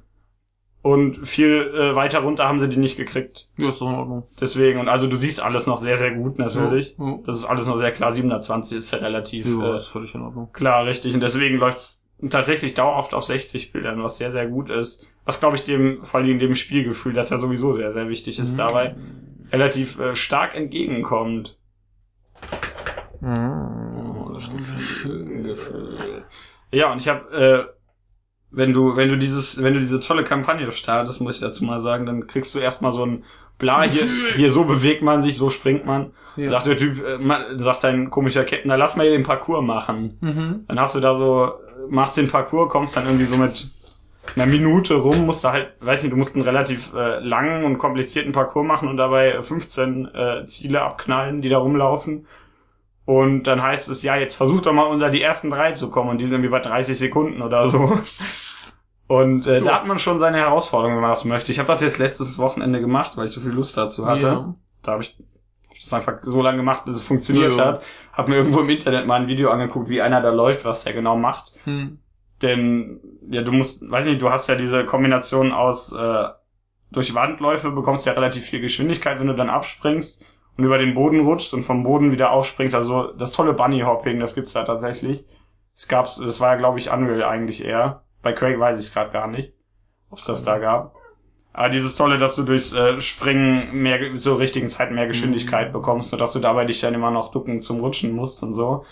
und 0.82 1.26
viel 1.26 1.73
äh, 1.75 1.94
weiter 1.94 2.20
runter 2.20 2.49
haben 2.49 2.58
sie 2.58 2.68
die 2.68 2.78
nicht 2.78 2.96
gekriegt. 2.96 3.49
Ja, 3.56 3.68
ist 3.68 3.80
doch 3.80 3.88
in 3.90 3.94
Ordnung. 3.94 4.25
Deswegen 4.40 4.80
und 4.80 4.88
also 4.88 5.06
du 5.06 5.16
siehst 5.16 5.40
alles 5.40 5.66
noch 5.68 5.78
sehr 5.78 5.96
sehr 5.96 6.11
gut 6.14 6.38
natürlich. 6.38 6.96
Ja, 6.99 7.18
Das 7.25 7.37
ist 7.37 7.44
alles 7.44 7.66
noch 7.66 7.76
sehr 7.78 7.92
klar. 7.92 8.11
720 8.11 8.78
ist 8.78 8.90
ja 8.90 8.99
relativ 8.99 9.46
ja. 9.46 9.66
ja 9.66 9.73
äh, 9.75 9.76
ist 9.76 9.87
völlig 9.87 10.14
in 10.14 10.23
Ordnung. 10.23 10.49
Klar, 10.52 10.84
richtig. 10.84 11.14
Und 11.14 11.20
deswegen 11.20 11.58
läuft's 11.58 12.03
tatsächlich 12.30 12.75
dauerhaft 12.75 13.14
auf 13.14 13.25
60 13.25 13.73
Bildern, 13.73 14.02
was 14.02 14.18
sehr, 14.18 14.30
sehr 14.30 14.47
gut 14.47 14.71
ist. 14.71 15.11
Was, 15.25 15.40
glaube 15.40 15.56
ich, 15.56 15.64
dem, 15.64 16.04
vor 16.04 16.21
allem 16.21 16.38
dem 16.38 16.54
Spielgefühl, 16.54 17.12
das 17.12 17.30
ja 17.30 17.38
sowieso 17.38 17.73
sehr, 17.73 17.92
sehr 17.92 18.09
wichtig 18.09 18.38
ist, 18.38 18.52
Mhm. 18.54 18.59
dabei 18.59 18.94
relativ 19.52 19.99
äh, 20.00 20.14
stark 20.16 20.54
entgegenkommt. 20.54 21.59
Mhm. 23.21 24.30
das 24.35 24.50
Gefühl. 24.52 26.25
Ja, 26.73 26.93
und 26.93 27.00
ich 27.00 27.08
habe, 27.08 27.30
äh, 27.71 27.83
wenn 28.56 28.73
du, 28.73 28.97
wenn 28.97 29.08
du 29.08 29.17
dieses, 29.17 29.62
wenn 29.62 29.75
du 29.75 29.80
diese 29.80 30.00
tolle 30.00 30.25
Kampagne 30.25 30.71
startest, 30.73 31.21
muss 31.21 31.34
ich 31.36 31.40
dazu 31.40 31.64
mal 31.64 31.80
sagen, 31.80 32.06
dann 32.06 32.26
kriegst 32.26 32.54
du 32.54 32.58
erstmal 32.58 32.93
so 32.93 33.04
ein 33.04 33.25
Bla, 33.56 33.82
hier, 33.84 34.02
hier 34.34 34.50
so 34.50 34.64
bewegt 34.64 35.02
man 35.02 35.23
sich, 35.23 35.36
so 35.38 35.49
springt 35.49 35.86
man. 35.86 36.10
Ja. 36.36 36.50
Sagt 36.50 36.67
der 36.67 36.76
Typ, 36.76 37.04
äh, 37.06 37.19
ma- 37.19 37.45
sagt 37.56 37.84
dein 37.84 38.10
komischer 38.10 38.43
Captain, 38.43 38.62
na 38.69 38.75
lass 38.75 38.97
mal 38.97 39.04
hier 39.04 39.12
den 39.12 39.23
Parcours 39.23 39.62
machen. 39.62 40.19
Mhm. 40.21 40.64
Dann 40.67 40.80
hast 40.80 40.97
du 40.97 41.00
da 41.00 41.14
so, 41.14 41.52
machst 41.88 42.17
den 42.17 42.28
Parcours, 42.28 42.69
kommst 42.69 42.97
dann 42.97 43.04
irgendwie 43.06 43.26
so 43.26 43.36
mit 43.36 43.69
einer 44.34 44.47
Minute 44.47 44.95
rum, 44.95 45.26
musst 45.26 45.45
da 45.45 45.52
halt, 45.52 45.69
weiß 45.80 46.02
nicht, 46.02 46.12
du 46.12 46.17
musst 46.17 46.34
einen 46.34 46.45
relativ 46.45 46.95
äh, 46.95 47.21
langen 47.21 47.64
und 47.64 47.78
komplizierten 47.78 48.32
Parcours 48.32 48.67
machen 48.67 48.88
und 48.88 48.97
dabei 48.97 49.40
15 49.40 50.08
äh, 50.12 50.47
Ziele 50.47 50.80
abknallen, 50.82 51.40
die 51.40 51.49
da 51.49 51.58
rumlaufen. 51.58 52.26
Und 53.04 53.45
dann 53.45 53.62
heißt 53.62 53.88
es, 53.90 54.02
ja, 54.02 54.17
jetzt 54.17 54.34
versuch 54.34 54.62
doch 54.62 54.73
mal 54.73 54.84
unter 54.84 55.10
die 55.10 55.23
ersten 55.23 55.50
drei 55.50 55.73
zu 55.73 55.90
kommen 55.90 56.08
und 56.10 56.19
die 56.19 56.25
sind 56.25 56.32
irgendwie 56.34 56.50
bei 56.50 56.58
30 56.60 56.99
Sekunden 56.99 57.40
oder 57.43 57.69
so. 57.69 57.97
Und 59.06 59.47
äh, 59.47 59.60
da 59.60 59.75
hat 59.75 59.86
man 59.86 59.99
schon 59.99 60.19
seine 60.19 60.38
Herausforderungen, 60.38 60.97
wenn 60.97 61.02
man 61.02 61.10
das 61.10 61.25
möchte. 61.25 61.52
Ich 61.52 61.58
habe 61.58 61.67
das 61.69 61.80
jetzt 61.80 61.99
letztes 61.99 62.38
Wochenende 62.38 62.80
gemacht, 62.80 63.17
weil 63.17 63.26
ich 63.26 63.32
so 63.32 63.40
viel 63.40 63.52
Lust 63.52 63.76
dazu 63.76 64.06
hatte. 64.06 64.26
Ja. 64.26 64.54
Da 64.82 64.93
habe 64.93 65.02
ich 65.02 65.17
hab 65.69 65.76
ich 65.76 65.84
das 65.84 65.93
einfach 65.93 66.19
so 66.23 66.40
lange 66.40 66.58
gemacht, 66.58 66.84
bis 66.86 66.95
es 66.95 67.02
funktioniert 67.02 67.54
Ja. 67.56 67.64
hat. 67.67 67.82
Hab 68.12 68.28
mir 68.28 68.36
irgendwo 68.36 68.60
im 68.60 68.71
Internet 68.71 69.06
mal 69.06 69.21
ein 69.21 69.28
Video 69.28 69.50
angeguckt, 69.50 69.88
wie 69.88 70.00
einer 70.00 70.23
da 70.23 70.30
läuft, 70.30 70.64
was 70.64 70.84
der 70.84 70.95
genau 70.95 71.17
macht. 71.17 71.52
Hm. 71.64 71.99
Denn 72.40 73.00
ja, 73.28 73.43
du 73.43 73.52
musst, 73.52 73.88
weiß 73.90 74.06
nicht, 74.06 74.23
du 74.23 74.30
hast 74.30 74.49
ja 74.49 74.54
diese 74.54 74.84
Kombination 74.84 75.52
aus 75.52 75.93
äh, 75.93 76.25
durch 76.90 77.14
Wandläufe 77.14 77.71
bekommst 77.73 78.06
ja 78.06 78.12
relativ 78.12 78.45
viel 78.45 78.60
Geschwindigkeit, 78.60 79.21
wenn 79.21 79.26
du 79.26 79.34
dann 79.34 79.50
abspringst 79.50 80.25
und 80.56 80.64
über 80.64 80.78
den 80.78 80.95
Boden 80.95 81.21
rutschst 81.21 81.52
und 81.54 81.62
vom 81.62 81.82
Boden 81.82 82.12
wieder 82.12 82.30
aufspringst. 82.30 82.75
Also 82.75 83.12
das 83.12 83.32
tolle 83.32 83.52
Bunny 83.52 83.80
Hopping, 83.80 84.21
das 84.21 84.34
gibt's 84.34 84.52
da 84.52 84.64
tatsächlich. 84.64 85.26
Es 85.75 85.88
gab's, 85.88 86.17
das 86.17 86.40
war 86.40 86.52
ja 86.52 86.56
glaube 86.56 86.78
ich 86.78 86.93
Unreal 86.93 87.25
eigentlich 87.25 87.64
eher. 87.64 88.03
Bei 88.25 88.32
Craig 88.32 88.58
weiß 88.58 88.80
ich 88.80 88.87
es 88.87 88.93
gerade 88.93 89.13
gar 89.13 89.28
nicht, 89.28 89.54
ob 90.10 90.19
es 90.19 90.25
das 90.25 90.45
da 90.45 90.58
gab. 90.58 90.97
Aber 91.52 91.69
dieses 91.69 91.95
tolle, 91.95 92.19
dass 92.19 92.34
du 92.34 92.43
durchs 92.43 92.73
äh, 92.73 93.00
Springen 93.00 93.80
mehr 93.80 94.15
zur 94.19 94.41
richtigen 94.41 94.69
Zeit 94.69 94.91
mehr 94.91 95.06
Geschwindigkeit 95.06 95.73
bekommst 95.73 96.13
und 96.13 96.19
dass 96.19 96.32
du 96.32 96.41
dabei 96.41 96.65
dich 96.65 96.80
dann 96.80 96.95
immer 96.95 97.13
noch 97.13 97.30
ducken 97.30 97.60
zum 97.60 97.78
Rutschen 97.78 98.13
musst 98.13 98.43
und 98.43 98.52
so. 98.52 98.84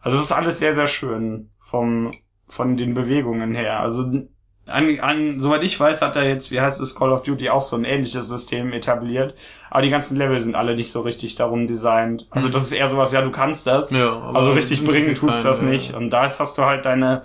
Also 0.00 0.18
es 0.18 0.24
ist 0.24 0.32
alles 0.32 0.58
sehr, 0.58 0.74
sehr 0.74 0.88
schön 0.88 1.50
vom, 1.60 2.12
von 2.48 2.76
den 2.76 2.94
Bewegungen 2.94 3.54
her. 3.54 3.78
Also 3.78 4.10
an, 4.66 5.00
an, 5.00 5.38
soweit 5.38 5.62
ich 5.62 5.78
weiß, 5.78 6.02
hat 6.02 6.16
er 6.16 6.28
jetzt, 6.28 6.50
wie 6.50 6.60
heißt 6.60 6.80
es, 6.80 6.96
Call 6.96 7.12
of 7.12 7.22
Duty 7.22 7.50
auch 7.50 7.62
so 7.62 7.76
ein 7.76 7.84
ähnliches 7.84 8.28
System 8.28 8.72
etabliert. 8.72 9.34
Aber 9.70 9.82
die 9.82 9.90
ganzen 9.90 10.16
Level 10.16 10.40
sind 10.40 10.56
alle 10.56 10.74
nicht 10.74 10.90
so 10.90 11.02
richtig 11.02 11.36
darum 11.36 11.66
designt. 11.68 12.26
Also 12.30 12.48
das 12.48 12.62
ist 12.62 12.72
eher 12.72 12.88
sowas, 12.88 13.12
ja, 13.12 13.22
du 13.22 13.30
kannst 13.30 13.66
das. 13.66 13.90
Ja, 13.90 14.10
aber 14.10 14.38
also 14.38 14.52
richtig 14.52 14.84
bringen 14.84 15.14
tut's 15.14 15.42
das 15.42 15.62
ja. 15.62 15.68
nicht. 15.68 15.94
Und 15.94 16.10
da 16.10 16.22
hast 16.22 16.58
du 16.58 16.62
halt 16.64 16.84
deine 16.84 17.22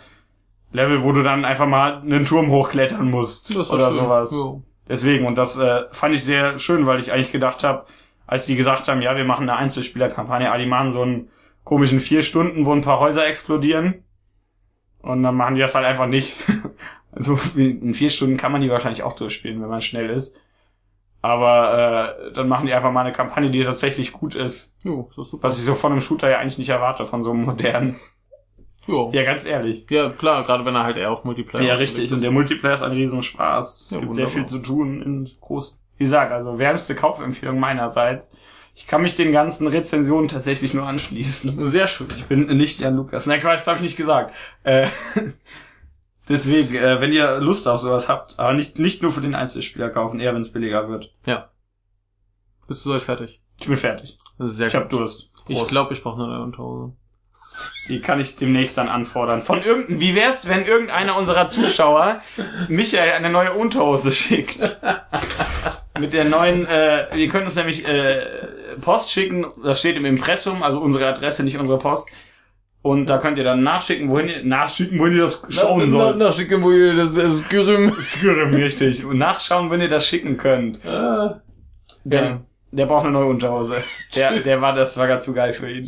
Level, 0.73 1.03
wo 1.03 1.11
du 1.11 1.23
dann 1.23 1.45
einfach 1.45 1.67
mal 1.67 2.01
einen 2.01 2.25
Turm 2.25 2.49
hochklettern 2.49 3.09
musst. 3.09 3.55
Das 3.55 3.71
oder 3.71 3.89
schön. 3.89 3.99
sowas. 3.99 4.31
Ja. 4.31 4.61
Deswegen, 4.87 5.25
und 5.25 5.37
das 5.37 5.57
äh, 5.57 5.83
fand 5.91 6.15
ich 6.15 6.23
sehr 6.23 6.57
schön, 6.57 6.85
weil 6.85 6.99
ich 6.99 7.13
eigentlich 7.13 7.31
gedacht 7.31 7.63
habe, 7.63 7.85
als 8.27 8.45
die 8.47 8.55
gesagt 8.55 8.87
haben, 8.87 9.01
ja, 9.01 9.15
wir 9.15 9.23
machen 9.23 9.49
eine 9.49 9.57
Einzelspielerkampagne, 9.57 10.51
ah, 10.51 10.57
die 10.57 10.65
machen 10.65 10.91
so 10.91 11.03
einen 11.03 11.29
komischen 11.63 11.99
vier 11.99 12.23
Stunden, 12.23 12.65
wo 12.65 12.73
ein 12.73 12.81
paar 12.81 12.99
Häuser 12.99 13.25
explodieren. 13.25 14.03
Und 15.01 15.23
dann 15.23 15.35
machen 15.35 15.55
die 15.55 15.61
das 15.61 15.75
halt 15.75 15.85
einfach 15.85 16.07
nicht. 16.07 16.37
also 17.11 17.37
in 17.55 17.93
vier 17.93 18.09
Stunden 18.09 18.37
kann 18.37 18.51
man 18.51 18.61
die 18.61 18.69
wahrscheinlich 18.69 19.03
auch 19.03 19.13
durchspielen, 19.13 19.61
wenn 19.61 19.69
man 19.69 19.81
schnell 19.81 20.09
ist. 20.09 20.39
Aber 21.21 22.17
äh, 22.27 22.33
dann 22.33 22.49
machen 22.49 22.65
die 22.65 22.73
einfach 22.73 22.91
mal 22.91 23.01
eine 23.01 23.13
Kampagne, 23.13 23.49
die 23.49 23.63
tatsächlich 23.63 24.11
gut 24.11 24.35
ist. 24.35 24.77
Jo, 24.83 25.09
doch 25.15 25.23
super. 25.23 25.43
Was 25.43 25.57
ich 25.57 25.63
so 25.63 25.75
von 25.75 25.93
einem 25.93 26.01
Shooter 26.01 26.29
ja 26.29 26.39
eigentlich 26.39 26.57
nicht 26.57 26.69
erwarte, 26.69 27.05
von 27.05 27.23
so 27.23 27.31
einem 27.31 27.45
modernen. 27.45 27.95
Jo. 28.87 29.11
Ja, 29.13 29.23
ganz 29.23 29.45
ehrlich. 29.45 29.85
Ja, 29.89 30.09
klar, 30.09 30.43
gerade 30.43 30.65
wenn 30.65 30.75
er 30.75 30.83
halt 30.83 30.97
eher 30.97 31.11
auf 31.11 31.23
Multiplayer 31.23 31.63
Ja, 31.63 31.73
richtig. 31.75 32.11
Und 32.11 32.21
der 32.21 32.31
Multiplayer 32.31 32.73
ist 32.73 32.81
ein 32.81 32.91
Riesenspaß. 32.91 33.81
Es 33.81 33.91
Ja, 33.91 33.99
gibt 33.99 34.11
sehr 34.13 34.25
wunderbar. 34.25 34.33
viel 34.33 34.45
zu 34.45 34.59
tun 34.59 35.01
in 35.01 35.31
groß. 35.39 35.79
Wie 35.97 36.03
gesagt, 36.03 36.31
also 36.31 36.59
wärmste 36.59 36.95
Kaufempfehlung 36.95 37.59
meinerseits. 37.59 38.35
Ich 38.75 38.87
kann 38.87 39.03
mich 39.03 39.15
den 39.15 39.31
ganzen 39.31 39.67
Rezensionen 39.67 40.27
tatsächlich 40.27 40.73
nur 40.73 40.85
anschließen. 40.87 41.69
Sehr 41.69 41.87
schön. 41.87 42.07
Ich 42.17 42.25
bin 42.25 42.47
nicht 42.57 42.79
Jan 42.79 42.95
Lukas. 42.97 43.25
Nein, 43.27 43.39
Quatsch, 43.39 43.59
das 43.59 43.67
habe 43.67 43.77
ich 43.77 43.83
nicht 43.83 43.97
gesagt. 43.97 44.33
Äh, 44.63 44.87
deswegen, 46.29 46.75
äh, 46.75 46.99
wenn 47.01 47.11
ihr 47.13 47.39
Lust 47.39 47.67
auf 47.67 47.79
sowas 47.79 48.09
habt, 48.09 48.39
aber 48.39 48.53
nicht, 48.53 48.79
nicht 48.79 49.01
nur 49.01 49.11
für 49.11 49.21
den 49.21 49.35
Einzelspieler 49.35 49.89
kaufen, 49.89 50.19
eher 50.19 50.33
wenn 50.33 50.41
es 50.41 50.51
billiger 50.51 50.89
wird. 50.89 51.13
Ja. 51.25 51.49
Bist 52.67 52.85
du 52.85 52.89
soweit 52.89 53.01
fertig? 53.01 53.41
Ich 53.59 53.67
bin 53.67 53.77
fertig. 53.77 54.17
Sehr 54.39 54.67
Ich 54.67 54.75
habe 54.75 54.87
Durst. 54.87 55.29
Ich 55.47 55.57
Prost. 55.57 55.69
glaube, 55.69 55.93
ich 55.93 56.01
brauche 56.01 56.21
eine 56.21 56.33
neue 56.33 56.43
Unterhose. 56.43 56.93
Die 57.89 57.99
kann 57.99 58.19
ich 58.19 58.35
demnächst 58.37 58.77
dann 58.77 58.87
anfordern. 58.87 59.41
Von 59.41 59.61
irgendein, 59.61 59.99
wie 59.99 60.15
wär's, 60.15 60.47
wenn 60.47 60.65
irgendeiner 60.65 61.17
unserer 61.17 61.47
Zuschauer 61.49 62.21
Michael 62.69 63.11
eine 63.11 63.29
neue 63.29 63.53
Unterhose 63.53 64.11
schickt? 64.11 64.57
Mit 65.99 66.13
der 66.13 66.25
neuen, 66.25 66.65
äh, 66.65 67.15
ihr 67.15 67.27
könnt 67.27 67.45
uns 67.45 67.55
nämlich 67.55 67.87
äh, 67.87 68.21
Post 68.81 69.11
schicken, 69.11 69.45
das 69.63 69.79
steht 69.79 69.95
im 69.97 70.05
Impressum, 70.05 70.63
also 70.63 70.79
unsere 70.79 71.05
Adresse, 71.07 71.43
nicht 71.43 71.57
unsere 71.57 71.77
Post. 71.77 72.07
Und 72.81 73.05
da 73.05 73.17
könnt 73.17 73.37
ihr 73.37 73.43
dann 73.45 73.63
nachschicken, 73.63 74.09
wohin 74.09 74.27
ihr, 74.27 74.43
nachschicken, 74.43 74.99
wohin 74.99 75.15
ihr 75.15 75.21
das 75.23 75.45
schauen 75.49 75.89
sollt. 75.89 76.17
Na, 76.17 76.33
schicken 76.33 76.61
wir 76.63 76.95
das, 76.95 77.13
das 77.13 77.47
Gerüm. 77.47 77.95
Skyrim, 78.01 78.53
richtig. 78.55 79.05
Und 79.05 79.17
nachschauen, 79.19 79.69
wenn 79.69 79.79
ihr 79.81 79.87
das 79.87 80.05
schicken 80.05 80.35
könnt. 80.37 80.85
Ah. 80.85 81.41
Denn 82.03 82.23
Ja. 82.25 82.41
der 82.71 82.85
braucht 82.87 83.03
eine 83.05 83.13
neue 83.13 83.27
Unterhose. 83.27 83.77
Der, 84.15 84.39
der 84.41 84.61
war, 84.61 84.75
das 84.75 84.97
war 84.97 85.07
gar 85.07 85.21
zu 85.21 85.33
geil 85.33 85.53
für 85.53 85.71
ihn. 85.71 85.87